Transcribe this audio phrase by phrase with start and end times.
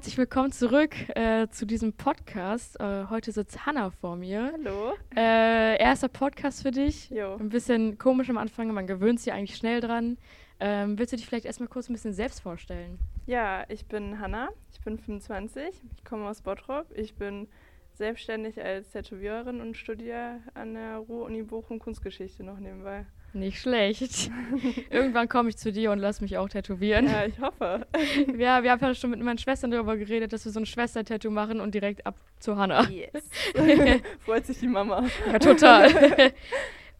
[0.00, 2.80] herzlich willkommen zurück äh, zu diesem Podcast.
[2.80, 4.50] Äh, heute sitzt Hanna vor mir.
[4.54, 4.94] Hallo.
[5.14, 7.10] Äh, erster Podcast für dich.
[7.10, 7.34] Jo.
[7.34, 10.16] Ein bisschen komisch am Anfang, man gewöhnt sich eigentlich schnell dran.
[10.58, 12.98] Ähm, willst du dich vielleicht erstmal kurz ein bisschen selbst vorstellen?
[13.26, 16.86] Ja, ich bin Hanna, ich bin 25, ich komme aus Bottrop.
[16.94, 17.46] Ich bin
[17.92, 23.04] selbstständig als Tätowiererin und studiere an der Ruhr-Uni Bochum Kunstgeschichte noch nebenbei.
[23.32, 24.30] Nicht schlecht.
[24.90, 27.06] Irgendwann komme ich zu dir und lass mich auch tätowieren.
[27.06, 27.86] Ja, ich hoffe.
[28.36, 31.30] Ja, wir haben ja schon mit meinen Schwestern darüber geredet, dass wir so ein Schwester-Tattoo
[31.30, 32.88] machen und direkt ab zu Hanna.
[32.88, 33.22] Yes.
[34.24, 35.06] Freut sich die Mama.
[35.30, 36.32] Ja, total.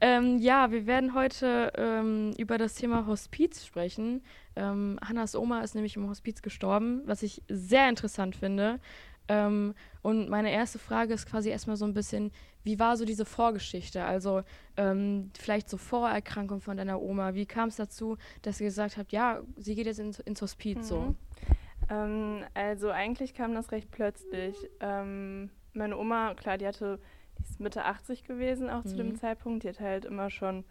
[0.00, 4.22] ähm, ja, wir werden heute ähm, über das Thema Hospiz sprechen.
[4.56, 8.78] Ähm, Hannas Oma ist nämlich im Hospiz gestorben, was ich sehr interessant finde.
[9.30, 12.32] Ähm, und meine erste Frage ist quasi erstmal so ein bisschen,
[12.64, 14.04] wie war so diese Vorgeschichte?
[14.04, 14.42] Also
[14.76, 17.34] ähm, vielleicht so Vorerkrankung von deiner Oma.
[17.34, 20.78] Wie kam es dazu, dass ihr gesagt habt, ja, sie geht jetzt ins, ins Hospiz
[20.78, 20.82] Mhm.
[20.82, 21.14] so?
[21.88, 24.56] Ähm, also eigentlich kam das recht plötzlich.
[24.80, 26.98] Ähm, meine Oma, klar, die hatte,
[27.38, 28.98] die ist Mitte 80 gewesen auch zu Mhm.
[28.98, 29.62] dem Zeitpunkt.
[29.62, 30.64] Die hatte halt immer schon,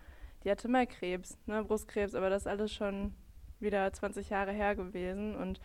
[0.44, 3.14] die hatte mal Krebs, ne, Brustkrebs, aber das ist alles schon
[3.62, 5.62] wieder 20 Jahre her gewesen und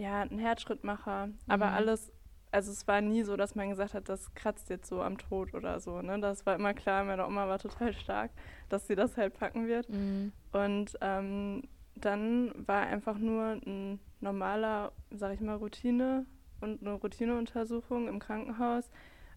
[0.00, 1.74] ja, ein Herzschrittmacher, aber Mhm.
[1.74, 2.12] alles,
[2.52, 5.54] also es war nie so, dass man gesagt hat, das kratzt jetzt so am Tod
[5.54, 8.30] oder so, ne, das war immer klar, meine Oma war total stark,
[8.68, 9.88] dass sie das halt packen wird.
[9.88, 10.32] Mhm.
[10.52, 11.62] Und ähm,
[11.94, 16.26] dann war einfach nur ein normaler, sag ich mal, Routine
[16.60, 18.90] und eine Routineuntersuchung im Krankenhaus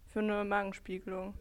[0.10, 1.34] für eine Magenspiegelung.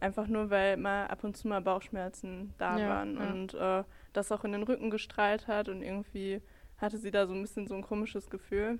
[0.00, 3.32] Einfach nur, weil mal ab und zu mal Bauchschmerzen da Ja, waren ja.
[3.32, 6.42] und äh, das auch in den Rücken gestrahlt hat und irgendwie
[6.84, 8.78] hatte sie da so ein bisschen so ein komisches Gefühl.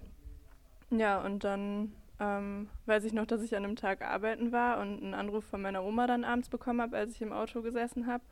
[0.91, 5.03] Ja, und dann ähm, weiß ich noch, dass ich an einem Tag arbeiten war und
[5.03, 8.23] einen Anruf von meiner Oma dann abends bekommen habe, als ich im Auto gesessen habe.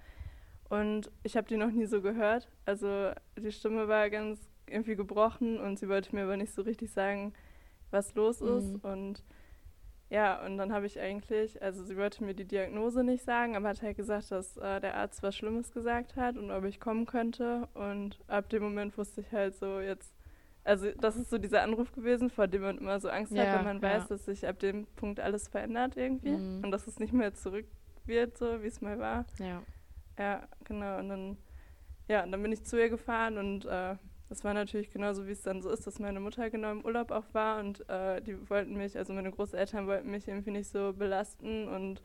[0.69, 2.49] Und ich habe die noch nie so gehört.
[2.65, 6.93] Also die Stimme war ganz irgendwie gebrochen und sie wollte mir aber nicht so richtig
[6.93, 7.33] sagen,
[7.91, 8.83] was los ist.
[8.83, 8.91] Mhm.
[8.91, 9.25] Und
[10.13, 13.71] ja, und dann habe ich eigentlich, also sie wollte mir die Diagnose nicht sagen, aber
[13.71, 17.07] hat halt gesagt, dass äh, der Arzt was Schlimmes gesagt hat und ob ich kommen
[17.07, 17.67] könnte.
[17.73, 20.13] Und ab dem Moment wusste ich halt so jetzt,
[20.65, 23.59] also das ist so dieser Anruf gewesen, vor dem man immer so Angst Ja, hat,
[23.61, 23.99] wenn man ja.
[23.99, 26.63] weiß, dass sich ab dem Punkt alles verändert irgendwie Mhm.
[26.65, 27.65] und dass es nicht mehr zurück
[28.05, 29.25] wird, so wie es mal war.
[29.39, 29.63] Ja.
[30.19, 30.99] Ja, genau.
[30.99, 31.37] Und dann,
[32.09, 33.97] ja, und dann bin ich zu ihr gefahren und äh,
[34.33, 37.11] das war natürlich genauso, wie es dann so ist, dass meine Mutter genau im Urlaub
[37.11, 40.95] auch war und äh, die wollten mich, also meine Großeltern wollten mich irgendwie nicht so
[40.95, 42.01] belasten und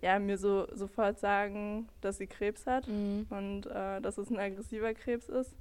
[0.00, 3.26] ja, mir so sofort sagen, dass sie Krebs hat Mhm.
[3.30, 5.54] und äh, dass es ein aggressiver Krebs ist.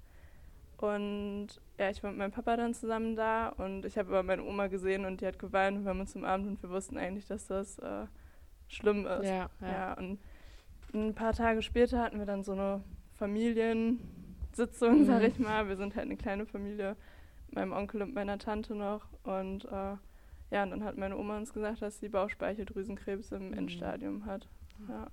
[0.78, 4.44] Und ja, ich war mit meinem Papa dann zusammen da und ich habe aber meine
[4.44, 6.98] Oma gesehen und die hat geweint und wir haben uns zum Abend und wir wussten
[6.98, 8.08] eigentlich, dass das äh,
[8.68, 9.26] schlimm ist.
[9.30, 9.68] Ja, ja.
[9.72, 10.20] Ja, und
[10.96, 12.84] ein paar Tage später hatten wir dann so eine
[13.20, 14.21] Familiensitzung,
[14.54, 15.22] sag Mhm.
[15.22, 15.68] ich mal.
[15.68, 16.96] Wir sind halt eine kleine Familie,
[17.52, 19.02] meinem Onkel und meiner Tante noch.
[19.24, 19.96] Und äh,
[20.52, 23.54] ja, und dann hat meine Oma uns gesagt, dass sie Bauchspeicheldrüsenkrebs im Mhm.
[23.58, 24.48] Endstadium hat.
[24.90, 25.08] Ja.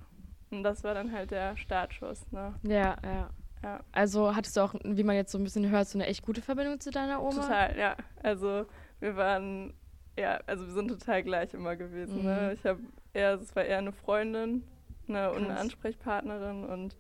[0.51, 2.55] Und das war dann halt der Startschuss, ne?
[2.63, 3.31] Ja, ja.
[3.63, 6.25] Ja, Also hattest du auch, wie man jetzt so ein bisschen hört, so eine echt
[6.25, 7.33] gute Verbindung zu deiner Oma?
[7.43, 7.97] total, ja.
[8.23, 8.67] Also
[9.01, 9.75] wir waren,
[10.17, 12.23] ja, also wir sind total gleich immer gewesen.
[12.23, 12.51] Ne?
[12.51, 12.55] Mhm.
[12.55, 12.79] Ich habe
[13.13, 14.63] eher, es war eher eine Freundin
[15.09, 15.59] ne, und eine.
[15.59, 16.97] Ansprechpartnerin und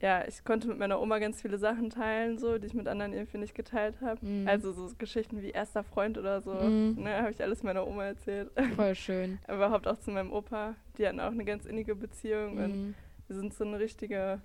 [0.00, 3.12] ja, ich konnte mit meiner Oma ganz viele Sachen teilen, so, die ich mit anderen
[3.14, 4.24] irgendwie nicht geteilt habe.
[4.24, 4.46] Mhm.
[4.46, 7.02] Also so Geschichten wie erster Freund oder so, Mhm.
[7.02, 8.50] ne, habe ich alles meiner Oma erzählt.
[8.76, 9.38] Voll schön.
[9.48, 10.74] Überhaupt auch zu meinem Opa.
[10.98, 12.94] Die hatten auch eine ganz innige Beziehung und Mhm.
[13.28, 14.40] wir sind so eine richtige,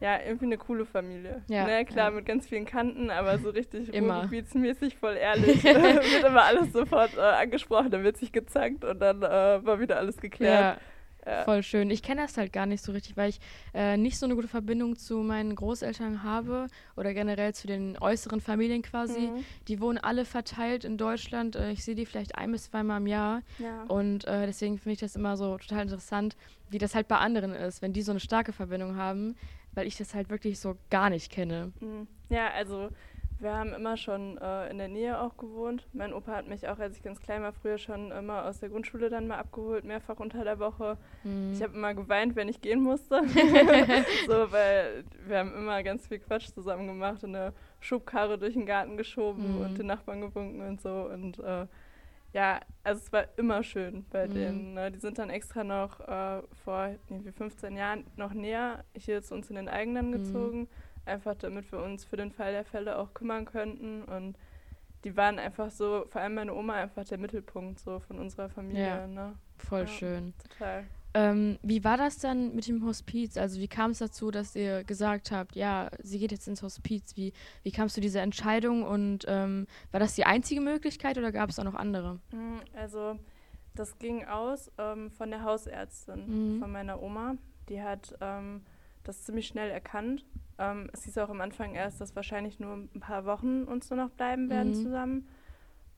[0.00, 1.42] ja, irgendwie eine coole Familie.
[1.48, 2.16] Ja, ne, klar, ja.
[2.16, 5.62] mit ganz vielen Kanten, aber so richtig ruhrgebietsmäßig voll ehrlich.
[5.64, 9.98] wird immer alles sofort äh, angesprochen, dann wird sich gezankt und dann äh, war wieder
[9.98, 10.76] alles geklärt.
[10.76, 10.80] Ja,
[11.26, 11.44] Ja.
[11.44, 11.90] voll schön.
[11.90, 13.40] Ich kenne das halt gar nicht so richtig, weil ich
[13.74, 16.66] äh, nicht so eine gute Verbindung zu meinen Großeltern habe
[16.96, 19.20] oder generell zu den äußeren Familien quasi.
[19.20, 19.44] Mhm.
[19.68, 21.56] Die wohnen alle verteilt in Deutschland.
[21.56, 23.42] Äh, ich sehe die vielleicht ein bis zweimal im Jahr.
[23.58, 23.82] Ja.
[23.84, 26.36] Und äh, deswegen finde ich das immer so total interessant,
[26.70, 29.36] wie das halt bei anderen ist, wenn die so eine starke Verbindung haben,
[29.72, 31.72] weil ich das halt wirklich so gar nicht kenne.
[31.80, 32.06] Mhm.
[32.28, 32.90] Ja, also
[33.40, 35.86] wir haben immer schon äh, in der Nähe auch gewohnt.
[35.92, 38.68] Mein Opa hat mich auch, als ich ganz klein war, früher schon immer aus der
[38.68, 40.96] Grundschule dann mal abgeholt, mehrfach unter der Woche.
[41.24, 41.52] Mhm.
[41.52, 43.22] Ich habe immer geweint, wenn ich gehen musste.
[44.26, 48.66] so, weil wir haben immer ganz viel Quatsch zusammen gemacht, in eine Schubkarre durch den
[48.66, 49.58] Garten geschoben Mhm.
[49.62, 51.08] und den Nachbarn gewunken und so.
[51.12, 51.66] Und äh,
[52.32, 54.32] ja, also es war immer schön bei Mhm.
[54.32, 54.74] denen.
[54.74, 54.92] Ne?
[54.92, 59.50] Die sind dann extra noch äh, vor irgendwie 15 Jahren noch näher hier zu uns
[59.50, 60.12] in den eigenen Mhm.
[60.12, 60.68] gezogen.
[61.10, 64.02] Einfach damit wir uns für den Fall der Fälle auch kümmern könnten.
[64.04, 64.36] Und
[65.04, 68.86] die waren einfach so, vor allem meine Oma, einfach der Mittelpunkt so von unserer Familie.
[68.86, 69.06] Ja.
[69.06, 69.34] Ne?
[69.58, 69.86] Voll Ja.
[69.86, 70.34] schön.
[70.48, 70.84] Total.
[71.12, 73.36] Ähm, wie war das dann mit dem Hospiz?
[73.36, 77.16] Also wie kam es dazu, dass ihr gesagt habt, ja, sie geht jetzt ins Hospiz?
[77.16, 77.32] Wie,
[77.64, 81.50] wie kam es zu dieser Entscheidung und ähm, war das die einzige Möglichkeit oder gab
[81.50, 82.20] es auch noch andere?
[82.30, 83.18] Mm, also
[83.74, 86.60] das ging aus ähm, von der Hausärztin Mhm.
[86.60, 87.34] von meiner Oma.
[87.68, 88.62] Die hat ähm,
[89.02, 90.24] das ziemlich schnell erkannt.
[90.60, 93.96] Ähm, es hieß auch am Anfang erst, dass wahrscheinlich nur ein paar Wochen uns nur
[93.98, 94.74] noch bleiben werden Mhm.
[94.74, 95.28] zusammen.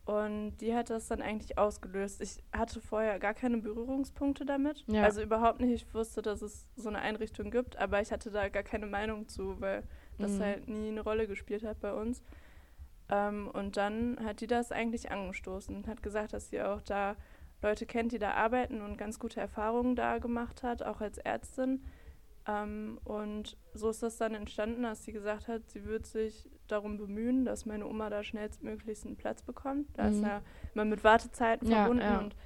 [0.05, 2.21] Und die hat das dann eigentlich ausgelöst.
[2.23, 4.85] Ich hatte vorher gar keine Berührungspunkte damit.
[4.89, 5.03] Ja.
[5.03, 5.73] Also überhaupt nicht.
[5.73, 9.29] Ich wusste, dass es so eine Einrichtung gibt, aber ich hatte da gar keine Meinung
[9.29, 9.83] zu, weil
[10.19, 10.43] das Mhm.
[10.43, 12.23] halt nie eine Rolle gespielt hat bei uns.
[13.11, 17.17] Ähm, und dann hat die das eigentlich angestoßen und hat gesagt, dass sie auch da
[17.63, 21.85] Leute kennt, die da arbeiten und ganz gute Erfahrungen da gemacht hat, auch als Ärztin.
[22.47, 26.97] Ähm, und so ist das dann entstanden, dass sie gesagt hat, sie wird sich darum
[26.97, 29.87] bemühen, dass meine Oma da schnellstmöglichst einen Platz bekommt.
[29.97, 30.25] Da ist Mhm.
[30.25, 30.43] ja
[30.75, 32.19] immer mit Wartezeiten Ja, verbunden ja.
[32.19, 32.37] und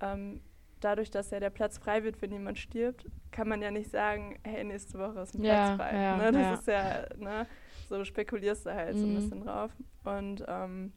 [0.00, 0.40] ähm,
[0.80, 4.38] dadurch, dass ja der Platz frei wird, wenn jemand stirbt, kann man ja nicht sagen,
[4.44, 5.92] hey, nächste Woche ist ein Ja, Platz frei.
[6.16, 6.32] ne?
[6.32, 7.46] Das ist ja, ne?
[7.88, 9.16] so spekulierst du halt so ein Mhm.
[9.16, 9.70] bisschen drauf.
[10.04, 10.92] Und ähm,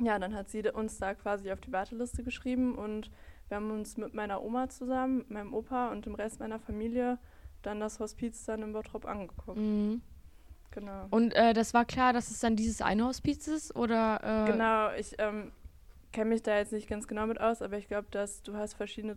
[0.00, 3.10] ja, dann hat sie uns da quasi auf die Warteliste geschrieben und
[3.48, 7.18] wir haben uns mit meiner Oma zusammen, meinem Opa und dem Rest meiner Familie
[7.66, 9.58] dann das Hospiz dann in Bottrop angeguckt.
[9.58, 10.00] Mhm.
[10.70, 11.06] Genau.
[11.10, 14.20] Und äh, das war klar, dass es dann dieses eine Hospiz ist oder?
[14.46, 15.52] Äh, Genau, ich ähm,
[16.12, 18.74] kenne mich da jetzt nicht ganz genau mit aus, aber ich glaube, dass du hast
[18.74, 19.14] verschiedene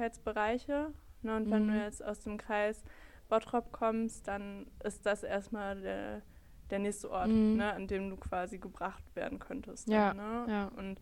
[0.00, 0.92] Zuständigkeitsbereiche.
[1.22, 1.36] Ne?
[1.36, 1.72] Und wenn Mhm.
[1.72, 2.82] du jetzt aus dem Kreis
[3.28, 6.22] Bottrop kommst, dann ist das erstmal der,
[6.70, 7.56] der nächste Ort, Mhm.
[7.56, 7.72] ne?
[7.72, 9.88] an dem du quasi gebracht werden könntest.
[9.88, 10.52] Ja, Dann, ne?
[10.52, 10.68] ja.
[10.76, 11.00] Und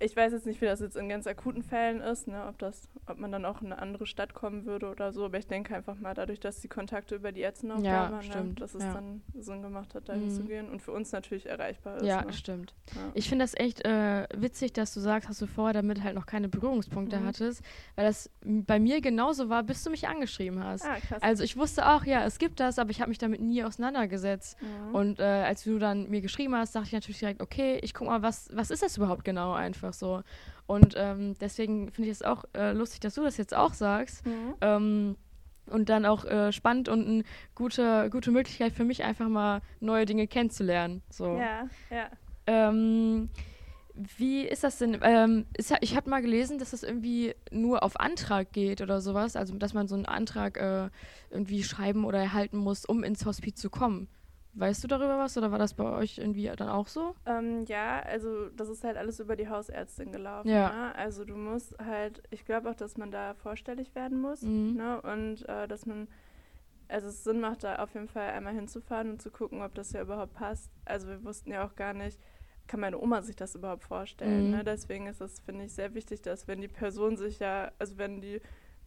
[0.00, 2.46] ich weiß jetzt nicht, wie das jetzt in ganz akuten Fällen ist, ne?
[2.48, 5.38] ob, das, ob man dann auch in eine andere Stadt kommen würde oder so, aber
[5.38, 8.26] ich denke einfach mal, dadurch, dass die Kontakte über die Ärzte noch Ja, da waren,
[8.26, 8.32] ne?
[8.32, 8.94] stimmt, dass es ja.
[8.94, 10.20] dann Sinn gemacht hat, da Mhm.
[10.22, 12.04] hinzugehen und für uns natürlich erreichbar ist.
[12.06, 12.32] Ja, ne?
[12.32, 12.74] stimmt.
[12.94, 13.10] Ja.
[13.14, 16.26] Ich finde das echt äh, witzig, dass du sagst, dass du vorher damit halt noch
[16.26, 17.26] keine Berührungspunkte Mhm.
[17.26, 17.62] hattest,
[17.96, 20.86] weil das bei mir genauso war, bis du mich angeschrieben hast.
[20.86, 21.22] Ah, krass.
[21.22, 24.56] Also ich wusste auch, ja, es gibt das, aber ich habe mich damit nie auseinandergesetzt.
[24.62, 24.94] Mhm.
[24.94, 28.06] Und äh, als du dann mir geschrieben hast, dachte ich natürlich direkt, okay, ich guck
[28.08, 30.22] mal, was, was ist das überhaupt genau einfach so.
[30.66, 34.24] Und ähm, deswegen finde ich es auch äh, lustig, dass du das jetzt auch sagst.
[34.26, 34.54] Mhm.
[34.60, 35.16] Ähm,
[35.66, 40.04] und dann auch äh, spannend und eine gute, gute Möglichkeit für mich, einfach mal neue
[40.04, 41.02] Dinge kennenzulernen.
[41.10, 41.36] So.
[41.36, 42.10] Ja, ja.
[42.46, 43.30] Ähm,
[43.94, 44.98] wie ist das denn?
[45.02, 49.36] Ähm, ist, ich habe mal gelesen, dass das irgendwie nur auf Antrag geht oder sowas.
[49.36, 50.90] Also, dass man so einen Antrag äh,
[51.30, 54.08] irgendwie schreiben oder erhalten muss, um ins Hospiz zu kommen.
[54.52, 57.14] Weißt du darüber was oder war das bei euch irgendwie dann auch so?
[57.24, 60.48] Ähm, ja, also das ist halt alles über die Hausärztin gelaufen.
[60.48, 60.72] Ja.
[60.72, 60.94] Ne?
[60.96, 64.42] Also du musst halt, ich glaube auch, dass man da vorstellig werden muss.
[64.42, 64.74] Mhm.
[64.74, 65.00] Ne?
[65.02, 66.08] Und äh, dass man,
[66.88, 69.92] also es Sinn macht, da auf jeden Fall einmal hinzufahren und zu gucken, ob das
[69.92, 70.72] ja überhaupt passt.
[70.84, 72.18] Also wir wussten ja auch gar nicht,
[72.66, 74.46] kann meine Oma sich das überhaupt vorstellen.
[74.46, 74.50] Mhm.
[74.50, 74.64] Ne?
[74.64, 78.20] Deswegen ist es, finde ich, sehr wichtig, dass wenn die Person sich ja, also wenn
[78.20, 78.40] die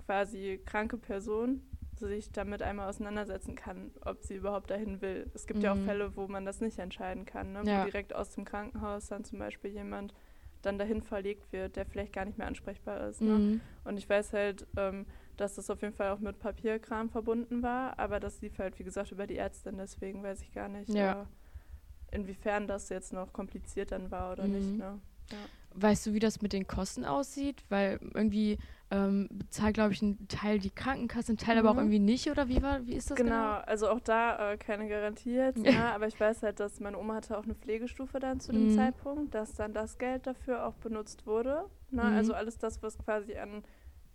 [0.06, 1.62] quasi kranke Person
[2.00, 5.30] sich damit einmal auseinandersetzen kann, ob sie überhaupt dahin will.
[5.34, 5.86] Es gibt ja auch Mhm.
[5.86, 7.62] Fälle, wo man das nicht entscheiden kann, ne?
[7.66, 7.82] Ja.
[7.82, 10.14] wo direkt aus dem Krankenhaus dann zum Beispiel jemand
[10.62, 13.22] dann dahin verlegt wird, der vielleicht gar nicht mehr ansprechbar ist.
[13.22, 13.38] Ne?
[13.38, 13.62] Mhm.
[13.84, 15.06] Und ich weiß halt, ähm,
[15.36, 18.84] dass das auf jeden Fall auch mit Papierkram verbunden war, aber das lief halt, wie
[18.84, 21.24] gesagt, über die Ärztin, deswegen weiß ich gar nicht, Ja.
[21.24, 21.26] äh,
[22.16, 24.70] inwiefern das jetzt noch kompliziert dann war oder nicht.
[24.72, 24.78] Mhm.
[24.78, 25.00] Ne?
[25.76, 27.64] Weißt du, wie das mit den Kosten aussieht?
[27.70, 28.58] Weil irgendwie
[28.94, 31.80] ähm, bezahlt, glaube ich, ein Teil die Krankenkasse, ein Teil aber auch Mhm.
[31.80, 33.66] irgendwie nicht, oder wie war, wie ist das Genau, genau?
[33.66, 35.92] also auch da äh, keine Garantie jetzt, ne?
[35.94, 38.76] aber ich weiß halt, dass meine Oma hatte auch eine Pflegestufe dann zu dem Mhm.
[38.76, 41.66] Zeitpunkt, dass dann das Geld dafür auch benutzt wurde.
[41.90, 42.04] Ne?
[42.04, 42.14] Mhm.
[42.18, 43.64] Also alles das, was quasi an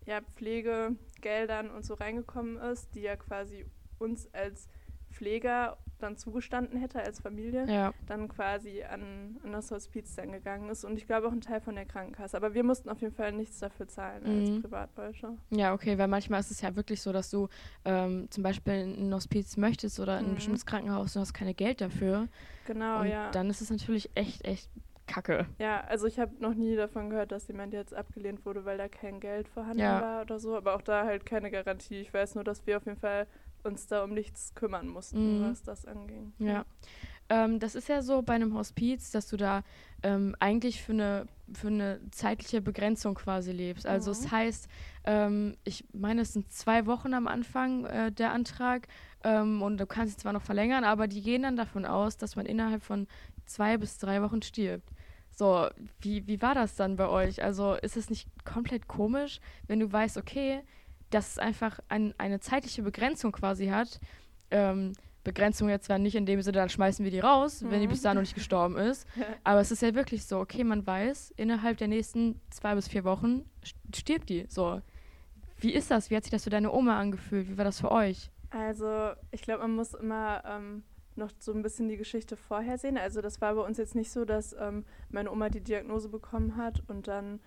[0.06, 3.66] ja, Pflegegeldern und so reingekommen ist, die ja quasi
[3.98, 4.68] uns als
[5.10, 10.70] Pfleger dann zugestanden hätte als Familie, Ja, dann quasi an, an das Hospiz dann gegangen
[10.70, 10.84] ist.
[10.84, 12.36] Und ich glaube auch ein Teil von der Krankenkasse.
[12.36, 14.60] Aber wir mussten auf jeden Fall nichts dafür zahlen als Mhm.
[14.62, 15.38] Privatleute.
[15.50, 17.48] ja, okay, weil manchmal ist es ja wirklich so, dass du
[17.84, 20.34] ähm, zum Beispiel in ein Hospiz möchtest oder in ein Mhm.
[20.36, 22.28] bestimmtes Krankenhaus, du hast keine Geld dafür.
[22.64, 23.30] Genau, und ja.
[23.32, 24.70] dann ist es natürlich echt, echt
[25.08, 25.46] kacke.
[25.58, 28.88] Ja, also ich habe noch nie davon gehört, dass jemand jetzt abgelehnt wurde, weil da
[28.88, 30.00] kein Geld vorhanden Ja.
[30.00, 30.54] war oder so.
[30.56, 32.02] Aber auch da halt keine Garantie.
[32.02, 33.26] Ich weiß nur, dass wir auf jeden Fall
[33.68, 35.50] uns da um nichts kümmern mussten, Mhm.
[35.50, 36.32] was das anging.
[36.38, 36.64] Ja.
[37.30, 39.62] Ähm, das ist ja so bei einem Hospiz, dass du da
[40.02, 43.86] ähm, eigentlich für eine, für eine zeitliche Begrenzung quasi lebst.
[43.86, 44.30] Also es Mhm.
[44.30, 44.68] heißt,
[45.04, 48.88] ähm, ich meine, es sind zwei Wochen am Anfang äh, der Antrag
[49.24, 52.34] ähm, und du kannst es zwar noch verlängern, aber die gehen dann davon aus, dass
[52.34, 53.06] man innerhalb von
[53.44, 54.88] zwei bis drei Wochen stirbt.
[55.30, 55.68] So,
[56.00, 57.42] wie, wie war das dann bei euch?
[57.44, 60.62] Also ist es nicht komplett komisch, wenn du weißt, okay,
[61.10, 64.00] dass es einfach ein, eine zeitliche Begrenzung quasi hat?
[64.50, 64.92] Ähm,
[65.24, 67.90] Begrenzung jetzt zwar nicht in dem Sinne, dann schmeißen wir die raus, wenn die Mhm.
[67.90, 69.06] bis dahin noch nicht gestorben ist.
[69.44, 73.04] Aber es ist ja wirklich so, okay, man weiß, innerhalb der nächsten zwei bis vier
[73.04, 74.46] Wochen st- stirbt die.
[74.48, 74.80] So.
[75.58, 76.08] wie ist das?
[76.10, 77.48] Wie hat sich das für deine Oma angefühlt?
[77.50, 78.30] Wie war das für euch?
[78.50, 80.82] Also, ich glaube, man muss immer ähm,
[81.16, 82.96] noch so ein bisschen die Geschichte vorher sehen.
[82.96, 86.56] Also, das war bei uns jetzt nicht so, dass ähm, meine Oma die Diagnose bekommen
[86.56, 87.40] hat und dann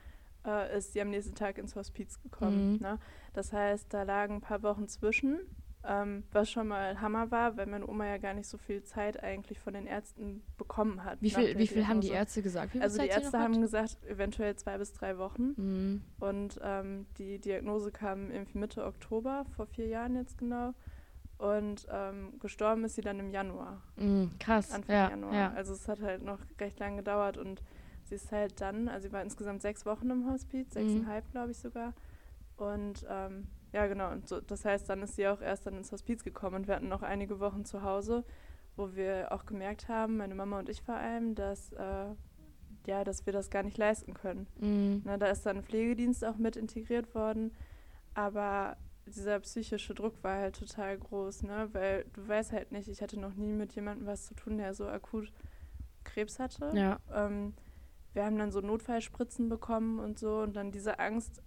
[0.45, 2.73] äh, ist sie am nächsten Tag ins Hospiz gekommen.
[2.73, 2.79] Mhm.
[2.79, 2.99] Ne?
[3.33, 5.39] Das heißt, da lagen ein paar Wochen zwischen,
[5.83, 9.23] ähm, was schon mal Hammer war, weil meine Oma ja gar nicht so viel Zeit
[9.23, 11.19] eigentlich von den Ärzten bekommen hat.
[11.21, 12.09] Wie viel, wie viel haben die.
[12.09, 12.75] Ärzte gesagt?
[12.79, 13.61] Also die Zeit Ärzte haben hat?
[13.61, 15.53] gesagt, eventuell zwei bis drei Wochen.
[15.57, 16.01] Mhm.
[16.19, 20.73] Und ähm, die Diagnose kam irgendwie Mitte Oktober, vor vier Jahren jetzt genau.
[21.39, 24.29] Und ähm, gestorben ist sie dann im Januar, Mhm.
[24.37, 24.71] Krass.
[24.71, 25.33] Anfang ja, Januar.
[25.33, 25.53] ja.
[25.53, 27.63] Also es hat halt noch recht lange gedauert und
[28.11, 30.73] sie ist halt dann, also sie war insgesamt sechs Wochen im Hospiz, Mhm.
[30.73, 31.93] sechseinhalb glaube ich sogar.
[32.57, 35.91] Und ähm, ja genau, und so, das heißt, dann ist sie auch erst dann ins
[35.93, 38.25] Hospiz gekommen und wir hatten noch einige Wochen zu Hause,
[38.75, 42.05] wo wir auch gemerkt haben, meine Mama und ich vor allem, dass, äh,
[42.85, 44.45] ja, dass wir das gar nicht leisten können.
[44.59, 45.03] Mhm.
[45.05, 47.53] Ne, da ist dann Pflegedienst auch mit integriert worden,
[48.13, 48.75] aber
[49.07, 51.69] dieser psychische Druck war halt total groß, ne?
[51.71, 54.73] weil du weißt halt nicht, ich hatte noch nie mit jemandem was zu tun, der
[54.73, 55.31] so akut
[56.03, 56.71] Krebs hatte.
[56.75, 56.99] Ja.
[57.13, 57.53] Ähm,
[58.13, 61.41] wir haben dann so Notfallspritzen bekommen und so und dann diese Angst,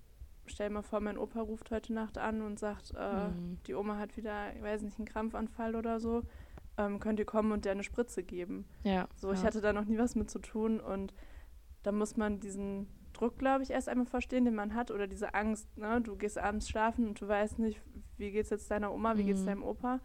[0.47, 3.59] stell mal vor, mein Opa ruft heute Nacht an und sagt, äh, Mhm.
[3.67, 6.23] die Oma hat wieder, ich weiß nicht, einen Krampfanfall oder so,
[6.77, 8.67] ähm, könnt ihr kommen und der eine Spritze geben.
[8.83, 9.09] Ja.
[9.17, 9.35] So, ja.
[9.35, 11.15] ich hatte da noch nie was mit zu tun und
[11.83, 15.35] da muss man diesen Druck, glaube ich, erst einmal verstehen, den man hat oder diese
[15.35, 16.01] Angst, ne?
[16.01, 17.81] Du gehst abends schlafen und du weißt nicht,
[18.17, 19.47] wie geht's jetzt deiner Oma, wie geht's Mhm.
[19.47, 20.01] deinem Opa?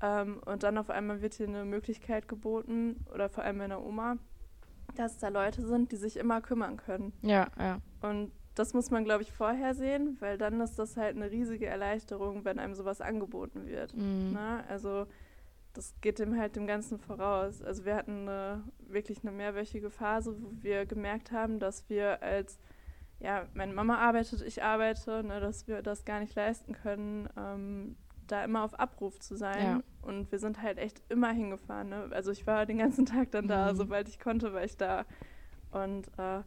[0.00, 4.18] Ähm, und dann auf einmal wird dir eine Möglichkeit geboten oder vor allem meiner Oma,
[4.94, 7.12] dass da Leute sind, die sich immer kümmern können.
[7.22, 7.80] Ja, ja.
[8.00, 11.66] Und das muss man, glaube ich, vorher sehen, weil dann ist das halt eine riesige
[11.66, 13.94] Erleichterung, wenn einem sowas angeboten wird.
[13.96, 14.32] Mhm.
[14.32, 14.64] Ne?
[14.68, 15.06] Also
[15.74, 17.62] das geht dem halt dem Ganzen voraus.
[17.62, 22.58] Also wir hatten eine, wirklich eine mehrwöchige Phase, wo wir gemerkt haben, dass wir als,
[23.20, 27.96] ja, meine Mama arbeitet, ich arbeite, ne, dass wir das gar nicht leisten können, ähm,
[28.30, 29.64] da immer auf Abruf zu sein.
[29.64, 29.80] Ja.
[30.02, 31.88] Und wir sind halt echt immer hingefahren.
[31.88, 32.08] Ne?
[32.12, 33.76] Also ich war den ganzen Tag dann da, Mhm.
[33.76, 35.04] sobald ich konnte, war ich da.
[35.70, 36.42] Und äh,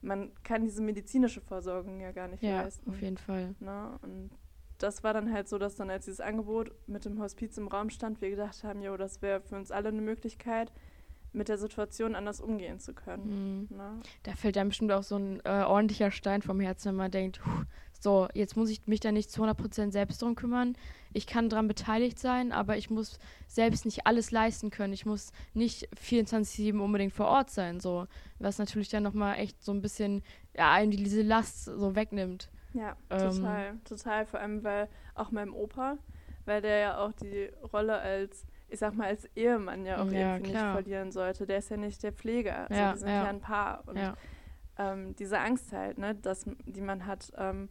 [0.00, 2.90] man kann diese medizinische Versorgung ja gar nicht Ja, leisten.
[2.90, 3.54] auf jeden Fall.
[3.60, 3.98] Ne?
[4.02, 4.30] Und
[4.78, 7.90] das war dann halt so, dass dann, als dieses Angebot mit dem Hospiz im Raum
[7.90, 10.72] stand, wir gedacht haben, jo, das wäre für uns alle eine Möglichkeit,
[11.32, 13.66] mit der Situation anders umgehen zu können.
[13.70, 13.76] Mhm.
[13.76, 14.00] Ne?
[14.22, 17.40] Da fällt dann bestimmt auch so ein äh, ordentlicher Stein vom Herzen, wenn man denkt,
[17.42, 17.64] puh,
[18.00, 20.76] so, jetzt muss ich mich da nicht zu 100% selbst drum kümmern.
[21.12, 24.92] Ich kann daran beteiligt sein, aber ich muss selbst nicht alles leisten können.
[24.92, 28.06] Ich muss nicht 24-7 unbedingt vor Ort sein, so.
[28.38, 30.22] Was natürlich dann nochmal echt so ein bisschen,
[30.56, 32.50] ja, einem diese Last so wegnimmt.
[32.74, 33.18] Ja, Ähm.
[33.18, 34.26] total, total.
[34.26, 35.98] Vor allem, weil auch meinem Opa,
[36.44, 40.36] weil der ja auch die Rolle als, ich sag mal, als Ehemann ja auch Ja,
[40.36, 40.74] irgendwie klar.
[40.74, 41.46] nicht verlieren sollte.
[41.46, 42.68] Der ist ja nicht der Pfleger.
[42.68, 43.14] Also Ja, wir sind ja.
[43.24, 43.28] ja.
[43.30, 43.82] ein Paar.
[43.86, 44.14] Und Ja.
[44.78, 47.68] ähm, diese Angst halt, ne, dass, die man hat, ähm,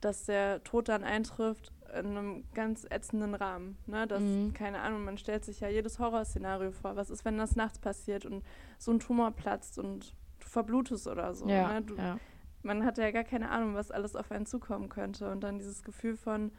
[0.00, 3.76] dass der Tod dann eintrifft in einem ganz ätzenden Rahmen.
[3.86, 4.06] Ne?
[4.06, 4.52] Dass, Mhm.
[4.54, 6.96] keine Ahnung, man stellt sich ja jedes Horrorszenario vor.
[6.96, 8.44] Was ist, wenn das nachts passiert und
[8.78, 11.48] so ein Tumor platzt und du verblutest oder so?
[11.48, 11.82] ja, ne?
[11.82, 12.18] du, ja.
[12.62, 15.30] Man hat ja gar keine Ahnung, was alles auf einen zukommen könnte.
[15.30, 16.52] Und dann dieses Gefühl von,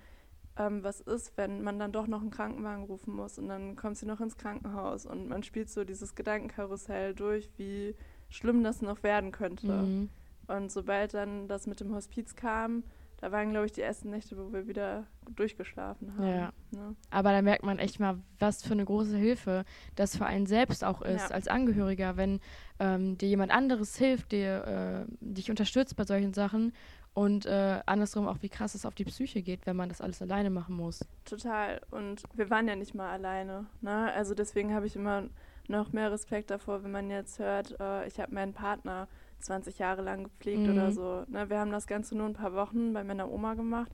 [0.58, 3.98] ähm, was ist, wenn man dann doch noch einen Krankenwagen rufen muss und dann kommt
[3.98, 7.96] sie noch ins Krankenhaus und man spielt so dieses Gedankenkarussell durch, wie
[8.30, 9.68] schlimm das noch werden könnte.
[9.72, 10.10] Mhm.
[10.48, 12.84] Und sobald dann das mit dem Hospiz kam,
[13.22, 16.28] da waren, glaube ich, die ersten Nächte, wo wir wieder durchgeschlafen haben.
[16.28, 16.54] Ja.
[16.72, 16.96] Ne?
[17.12, 19.64] Aber da merkt man echt mal, was für eine große Hilfe
[19.96, 21.36] das für einen selbst auch ist, Ja.
[21.36, 22.40] als Angehöriger, wenn
[22.80, 26.74] ähm, dir jemand anderes hilft, dir äh, dich unterstützt bei solchen Sachen
[27.14, 30.22] und äh, andersrum auch, wie krass es auf die Psyche geht, wenn man das alles
[30.22, 31.06] alleine machen muss.
[31.26, 31.80] Total.
[31.92, 33.68] Und wir waren ja nicht mal alleine.
[33.82, 34.12] Ne?
[34.14, 35.26] Also deswegen habe ich immer
[35.68, 39.08] noch mehr Respekt davor, wenn man jetzt hört, äh, ich habe meinen Partner
[39.42, 40.72] 20 Jahre lang gepflegt Mhm.
[40.74, 41.24] oder so.
[41.28, 41.50] Ne?
[41.50, 43.92] Wir haben das Ganze nur ein paar Wochen bei meiner Oma gemacht.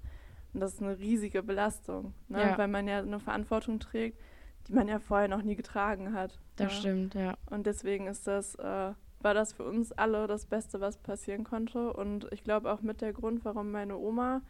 [0.54, 2.42] Und das ist eine riesige Belastung, ne?
[2.42, 2.58] Ja.
[2.58, 4.18] weil man ja eine Verantwortung trägt,
[4.68, 6.40] die man ja vorher noch nie getragen hat.
[6.56, 6.80] Das ne?
[6.80, 7.36] stimmt, ja.
[7.50, 11.92] Und deswegen ist das, äh, war das für uns alle das Beste, was passieren konnte.
[11.94, 14.42] Und ich glaube auch mit der Grund, warum meine Oma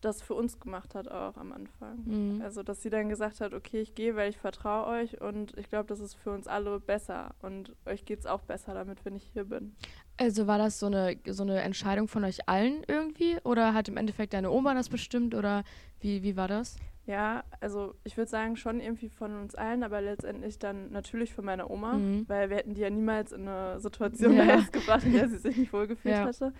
[0.00, 1.98] das für uns gemacht hat, auch am Anfang.
[2.04, 2.42] Mhm.
[2.42, 5.68] Also, dass sie dann gesagt hat, okay, ich gehe, weil ich vertraue euch und ich
[5.68, 7.34] glaube, das ist für uns alle besser.
[7.42, 9.74] Und euch geht es auch besser damit, wenn ich hier bin.
[10.16, 13.38] Also war das so eine, so eine Entscheidung von euch allen irgendwie?
[13.44, 15.34] Oder hat im Endeffekt deine Oma das bestimmt?
[15.34, 15.64] Oder
[16.00, 16.76] wie, wie war das?
[17.06, 21.44] Ja, also ich würde sagen, schon irgendwie von uns allen, aber letztendlich dann natürlich von
[21.44, 22.24] meiner Oma, Mhm.
[22.28, 24.60] weil wir hätten die ja niemals in eine Situation Ja.
[24.72, 26.26] gebracht, in der sie sich nicht wohlgefühlt Ja.
[26.26, 26.52] hätte.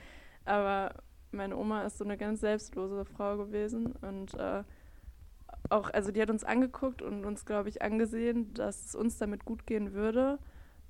[0.47, 0.95] Aber
[1.33, 4.65] meine Oma ist so eine ganz selbstlose Frau gewesen und äh,
[5.69, 9.45] auch, also die hat uns angeguckt und uns, glaube ich, angesehen, dass es uns damit
[9.45, 10.39] gut gehen würde.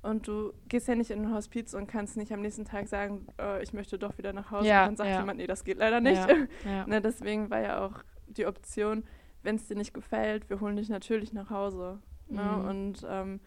[0.02, 3.26] Und du gehst ja nicht in ein Hospiz und kannst nicht am nächsten Tag sagen,
[3.38, 4.66] äh, ich möchte doch wieder nach Hause.
[4.66, 5.20] Ja, und dann sagt ja.
[5.20, 6.26] jemand, nee, das geht leider nicht.
[6.64, 9.04] Ja, ne, deswegen war ja auch die Option,
[9.42, 12.00] wenn es dir nicht gefällt, wir holen dich natürlich nach Hause.
[12.28, 12.42] Ne?
[12.42, 12.68] Mhm.
[12.68, 13.40] Und ähm,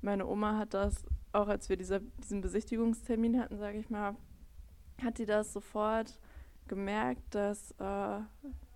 [0.00, 4.14] meine Oma hat das, auch als wir dieser, diesen Besichtigungstermin hatten, sage ich mal,
[5.02, 6.20] hat die das sofort
[6.68, 8.20] gemerkt, dass, äh,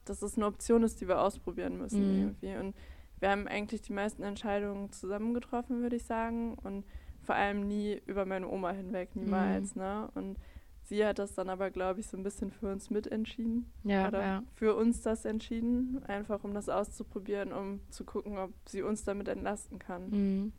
[0.05, 2.19] dass es eine Option ist, die wir ausprobieren müssen Mhm.
[2.41, 2.57] irgendwie.
[2.57, 2.75] Und
[3.21, 6.55] wir haben eigentlich die meisten Entscheidungen zusammen getroffen, würde ich sagen.
[6.55, 6.85] Und
[7.23, 9.77] vor allem nie über meine Oma hinweg, niemals.
[9.77, 10.09] Ne?
[10.15, 10.39] Und
[10.85, 13.71] sie hat das dann aber, glaube ich, so ein bisschen für uns mitentschieden.
[13.85, 14.43] ja, Oder ja.
[14.55, 19.29] für uns das entschieden, einfach um das auszuprobieren, um zu gucken, ob sie uns damit
[19.29, 20.11] entlasten kann.
[20.11, 20.53] Mhm.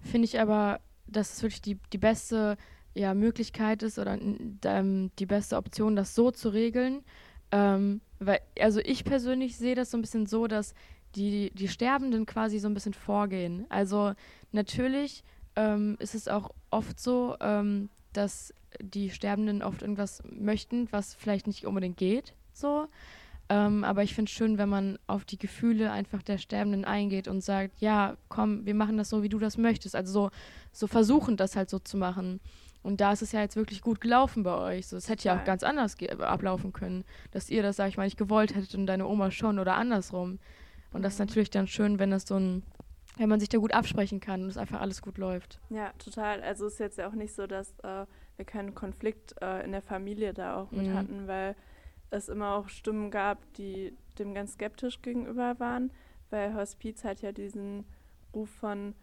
[0.00, 2.56] Finde ich aber, dass es wirklich die, die beste
[2.94, 4.18] ja, Möglichkeit ist oder
[4.64, 7.02] ähm, die beste Option, das so zu regeln.
[7.50, 10.74] Ähm, weil, also ich persönlich sehe das so ein bisschen so, dass
[11.14, 13.66] die, die Sterbenden quasi so ein bisschen vorgehen.
[13.68, 14.14] Also
[14.52, 15.24] natürlich
[15.56, 21.46] ähm, ist es auch oft so, ähm, dass die Sterbenden oft irgendwas möchten, was vielleicht
[21.46, 22.34] nicht unbedingt geht.
[22.52, 22.88] So.
[23.48, 27.28] Ähm, aber ich finde es schön, wenn man auf die Gefühle einfach der Sterbenden eingeht
[27.28, 29.94] und sagt, ja, komm, wir machen das so, wie du das möchtest.
[29.94, 30.30] Also so,
[30.72, 32.40] so versuchen, das halt so zu machen.
[32.82, 34.88] Und da ist es ja jetzt wirklich gut gelaufen bei euch.
[34.88, 37.96] So, es hätte ja auch ganz anders ge- ablaufen können, dass ihr das, sag ich
[37.96, 40.38] mal, nicht gewollt hättet und deine Oma schon oder andersrum.
[40.92, 41.26] Und das ist Mhm.
[41.26, 42.62] natürlich dann schön, wenn das so ein,
[43.18, 45.60] wenn man sich da gut absprechen kann und es einfach alles gut läuft.
[45.70, 46.42] Ja, total.
[46.42, 48.04] Also es ist jetzt ja auch nicht so, dass äh,
[48.36, 50.94] wir keinen Konflikt äh, in der Familie da auch mit Mhm.
[50.94, 51.54] hatten, weil
[52.10, 55.90] es immer auch Stimmen gab, die dem ganz skeptisch gegenüber waren,
[56.30, 57.84] weil Hospiz hat ja diesen
[58.34, 58.94] Ruf von,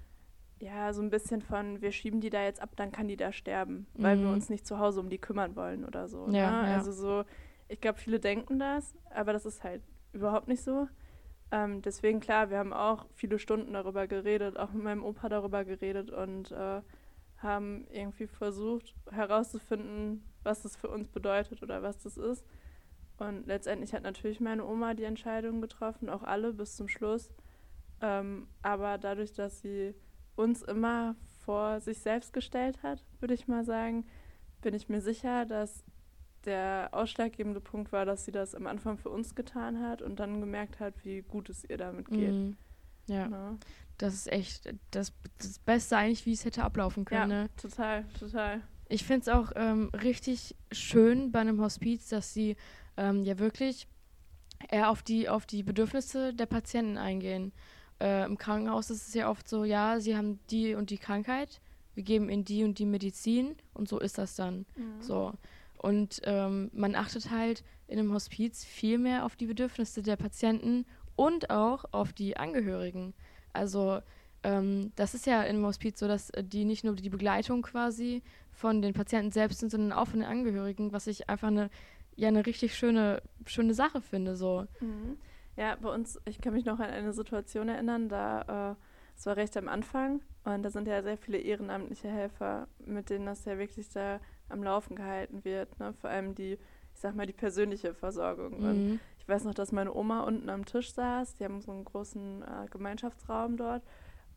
[0.60, 3.32] ja, so ein bisschen von, wir schieben die da jetzt ab, dann kann die da
[3.32, 4.34] sterben, weil wir Mhm.
[4.34, 6.26] uns nicht zu Hause um die kümmern wollen oder so.
[6.26, 6.32] Ja,
[6.64, 6.70] ne?
[6.70, 6.76] ja.
[6.76, 7.24] Also so,
[7.68, 10.88] ich glaube, viele denken das, aber das ist halt überhaupt nicht so.
[11.52, 15.66] Ähm, deswegen, klar, wir haben auch viele Stunden darüber geredet, auch mit meinem Opa darüber
[15.66, 16.82] geredet und äh,
[17.38, 22.46] haben irgendwie versucht herauszufinden, was das für uns bedeutet oder was das ist.
[23.18, 27.34] Und letztendlich hat natürlich meine Oma die Entscheidung getroffen, auch alle bis zum Schluss.
[28.02, 29.94] Ähm, aber dadurch, dass sie
[30.36, 31.16] uns immer
[31.46, 34.06] vor sich selbst gestellt hat, würde ich mal sagen,
[34.62, 35.84] bin ich mir sicher, dass
[36.46, 40.40] der ausschlaggebende Punkt war, dass sie das am Anfang für uns getan hat und dann
[40.40, 42.34] gemerkt hat, wie gut es ihr damit geht.
[42.34, 42.58] Mhm.
[43.08, 43.58] Ja, Ne?
[43.98, 47.30] das ist echt das, das Beste eigentlich, wie es hätte ablaufen Ja, können.
[47.44, 47.50] Ne?
[47.62, 48.62] total, total.
[48.88, 52.56] Ich finde es auch ähm, richtig schön bei einem Hospiz, dass sie
[52.98, 53.88] ähm, ja wirklich
[54.70, 57.52] eher auf die, auf die Bedürfnisse der Patienten eingehen.
[58.00, 61.60] Äh, Im Krankenhaus ist es ja oft so, ja, sie haben die und die Krankheit,
[61.96, 64.66] wir geben ihnen die und die Medizin und so ist das dann.
[64.76, 65.02] Mhm.
[65.02, 65.34] So.
[65.78, 70.86] Und ähm, man achtet halt in einem Hospiz viel mehr auf die Bedürfnisse der Patienten
[71.16, 73.14] und auch auf die Angehörigen.
[73.54, 74.00] Also
[74.44, 78.82] ähm, das ist ja im Hospiz so, dass die nicht nur die Begleitung quasi von
[78.82, 81.70] den Patienten selbst sind, sondern auch von den Angehörigen, was ich einfach eine
[82.16, 84.66] ja eine richtig schöne schöne Sache finde so.
[84.82, 85.18] Mhm.
[85.60, 88.76] Ja, bei uns, ich kann mich noch an eine Situation erinnern, da, äh,
[89.18, 93.26] es war recht am Anfang und da sind ja sehr viele ehrenamtliche Helfer, mit denen
[93.26, 95.92] das ja wirklich da am Laufen gehalten wird, ne?
[96.00, 98.54] vor allem die, ich sag mal, die persönliche Versorgung.
[98.64, 99.00] Und Mhm.
[99.18, 102.42] ich weiß noch, dass meine Oma unten am Tisch saß, die haben so einen großen
[102.42, 103.84] äh, Gemeinschaftsraum dort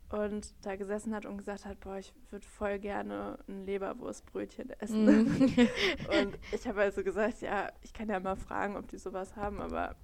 [0.08, 5.04] und da gesessen hat und gesagt hat, boah, ich würde voll gerne ein Leberwurstbrötchen essen.
[5.04, 5.46] Mhm.
[6.20, 9.60] Und ich habe also gesagt, ja, ich kann ja mal fragen, ob die sowas haben,
[9.62, 9.96] aber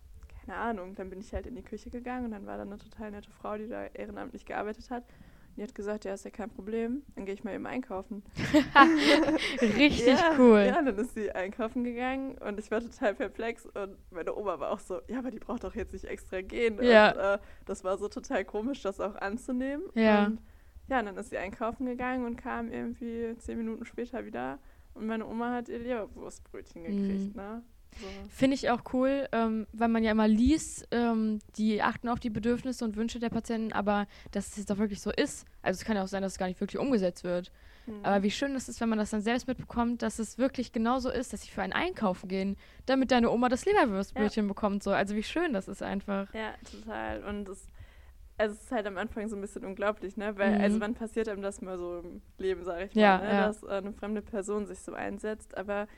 [0.48, 0.94] keine Ahnung.
[0.94, 3.30] Dann bin ich halt in die Küche gegangen und dann war da eine total nette
[3.30, 5.04] Frau, die da ehrenamtlich gearbeitet hat.
[5.04, 8.22] Und die hat gesagt, ja, ist ja kein Problem, dann gehe ich mal eben einkaufen.
[9.60, 10.64] richtig ja, cool.
[10.66, 14.70] Ja, dann ist sie einkaufen gegangen und ich war total perplex und meine Oma war
[14.70, 16.82] auch so, ja, aber die braucht doch jetzt nicht extra gehen.
[16.82, 17.10] Ja.
[17.10, 19.84] Und äh, das war so total komisch, das auch anzunehmen.
[19.94, 20.26] Ja.
[20.26, 20.40] Und
[20.88, 24.58] ja, und dann ist sie einkaufen gegangen und kam irgendwie zehn Minuten später wieder
[24.94, 27.42] und meine Oma hat ihr Leberwurstbrötchen gekriegt, Mhm.
[27.42, 27.62] ne?
[28.00, 28.06] So.
[28.30, 32.30] Finde ich auch cool, ähm, weil man ja immer liest, ähm, die achten auf die
[32.30, 35.46] Bedürfnisse und Wünsche der Patienten, aber dass es jetzt auch wirklich so ist.
[35.62, 37.50] Also es kann ja auch sein, dass es gar nicht wirklich umgesetzt wird.
[37.86, 38.04] Mhm.
[38.04, 41.10] Aber wie schön es ist, wenn man das dann selbst mitbekommt, dass es wirklich genauso
[41.10, 44.82] ist, dass sie für einen einkaufen gehen, damit deine Oma das Leberwurstbrötchen bekommt.
[44.84, 44.90] So.
[44.92, 46.32] Also wie schön das ist einfach.
[46.34, 47.24] Ja, total.
[47.24, 47.66] Und es,
[48.36, 50.36] also es ist halt am Anfang so ein bisschen unglaublich, ne?
[50.38, 50.60] Weil, Mhm.
[50.60, 53.28] also wann passiert einem das mal so im Leben, sage ich mal, Ja, ne?
[53.28, 53.46] ja.
[53.48, 55.88] dass äh, eine fremde Person sich so einsetzt, aber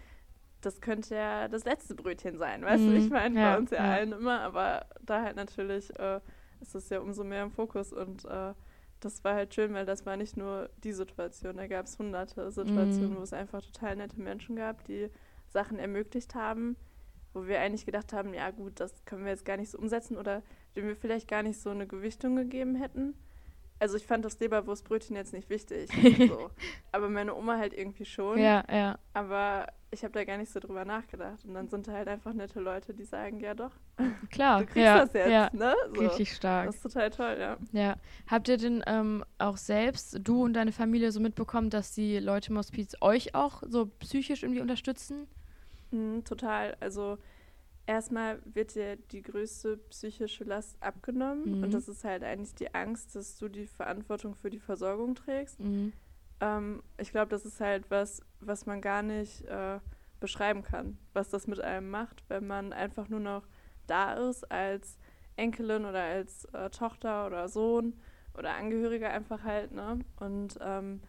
[0.61, 2.91] das könnte ja das letzte Brötchen sein, weißt du?
[2.91, 2.97] Mhm.
[2.97, 3.93] Ich meine, Ja, bei uns ja, ja.
[3.93, 6.21] allen immer, aber da halt natürlich äh,
[6.61, 8.53] ist es ja umso mehr im Fokus und äh,
[9.01, 12.51] das war halt schön, weil das war nicht nur die Situation, da gab es hunderte
[12.51, 13.17] Situationen, Mhm.
[13.17, 15.09] wo es einfach total nette Menschen gab, die
[15.49, 16.77] Sachen ermöglicht haben,
[17.33, 20.19] wo wir eigentlich gedacht haben, ja gut, das können wir jetzt gar nicht so umsetzen
[20.19, 20.43] oder
[20.77, 23.15] dem wir vielleicht gar nicht so eine Gewichtung gegeben hätten.
[23.79, 25.89] also ich fand das Leberwurstbrötchen jetzt nicht wichtig.
[26.29, 26.51] so.
[26.93, 28.39] Aber meine Oma halt irgendwie schon.
[28.39, 28.99] Ja, ja.
[29.15, 31.45] Aber ich habe da gar nicht so drüber nachgedacht.
[31.45, 33.73] Und dann sind da halt einfach nette Leute, die sagen, ja doch,
[34.31, 34.61] Klar.
[34.61, 35.51] du kriegst ja, das jetzt, ja.
[35.53, 35.75] ne?
[35.95, 36.01] So.
[36.01, 36.67] Richtig stark.
[36.67, 37.57] Das ist total toll, ja.
[37.73, 37.97] Ja.
[38.29, 42.51] Habt ihr denn ähm, auch selbst, du und deine Familie, so mitbekommen, dass die Leute
[42.51, 45.27] im Hospiz euch auch so psychisch irgendwie unterstützen?
[45.91, 46.77] Mhm, total.
[46.79, 47.19] Also
[47.87, 51.59] erstmal wird dir die größte psychische Last abgenommen.
[51.59, 51.65] Mhm.
[51.65, 55.59] Und das ist halt eigentlich die Angst, dass du die Verantwortung für die Versorgung trägst.
[55.59, 55.93] Mhm.
[56.41, 59.81] Ähm, ich glaube, das ist halt was, was man gar nicht äh,
[60.21, 63.47] beschreiben kann, was das mit einem macht, wenn man einfach nur noch
[63.87, 64.99] da ist als
[65.37, 67.99] Enkelin oder als äh, Tochter oder Sohn
[68.35, 69.99] oder Angehöriger einfach halt, ne?
[70.19, 71.01] Und ähm,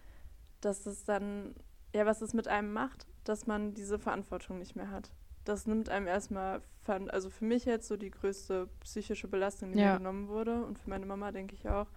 [0.61, 1.55] dass es dann,
[1.93, 5.11] ja, was es mit einem macht, dass man diese Verantwortung nicht mehr hat.
[5.43, 9.93] Das nimmt einem erstmal, also für mich jetzt so die größte psychische Belastung, die Ja.
[9.93, 11.87] mir genommen wurde und für meine Mama denke ich auch.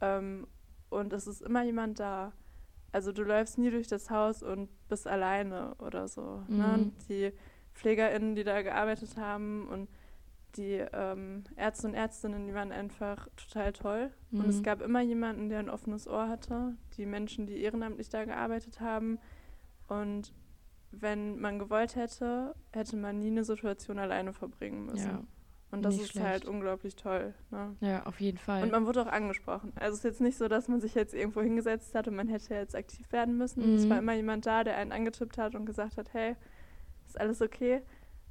[0.00, 0.46] Ähm,
[0.88, 2.32] und es ist immer jemand da.
[2.92, 6.42] Also du läufst nie durch das Haus und bist alleine oder so.
[6.48, 6.64] Ne?
[6.64, 6.74] Mhm.
[6.74, 7.32] Und die
[7.74, 9.88] PflegerInnen, die da gearbeitet haben und
[10.56, 14.10] die ähm, Ärzte und Ärztinnen, die waren einfach total toll.
[14.32, 14.62] Und es Mhm.
[14.64, 16.76] gab immer jemanden, der ein offenes Ohr hatte.
[16.96, 19.18] Die Menschen, die ehrenamtlich da gearbeitet haben.
[19.86, 20.32] Und
[20.90, 25.06] wenn man gewollt hätte, hätte man nie eine Situation alleine verbringen müssen.
[25.10, 25.22] Ja,
[25.72, 26.48] und das nicht ist halt schlecht.
[26.54, 27.34] unglaublich toll.
[27.50, 27.76] Ne?
[27.80, 28.62] ja, auf jeden Fall.
[28.62, 29.72] Und man wurde auch angesprochen.
[29.76, 32.28] Also es ist jetzt nicht so, dass man sich jetzt irgendwo hingesetzt hat und man
[32.28, 33.74] hätte jetzt aktiv werden müssen.
[33.74, 33.90] Es Mhm.
[33.90, 36.36] war immer jemand da, der einen angetippt hat und gesagt hat, hey,
[37.06, 37.82] ist alles okay?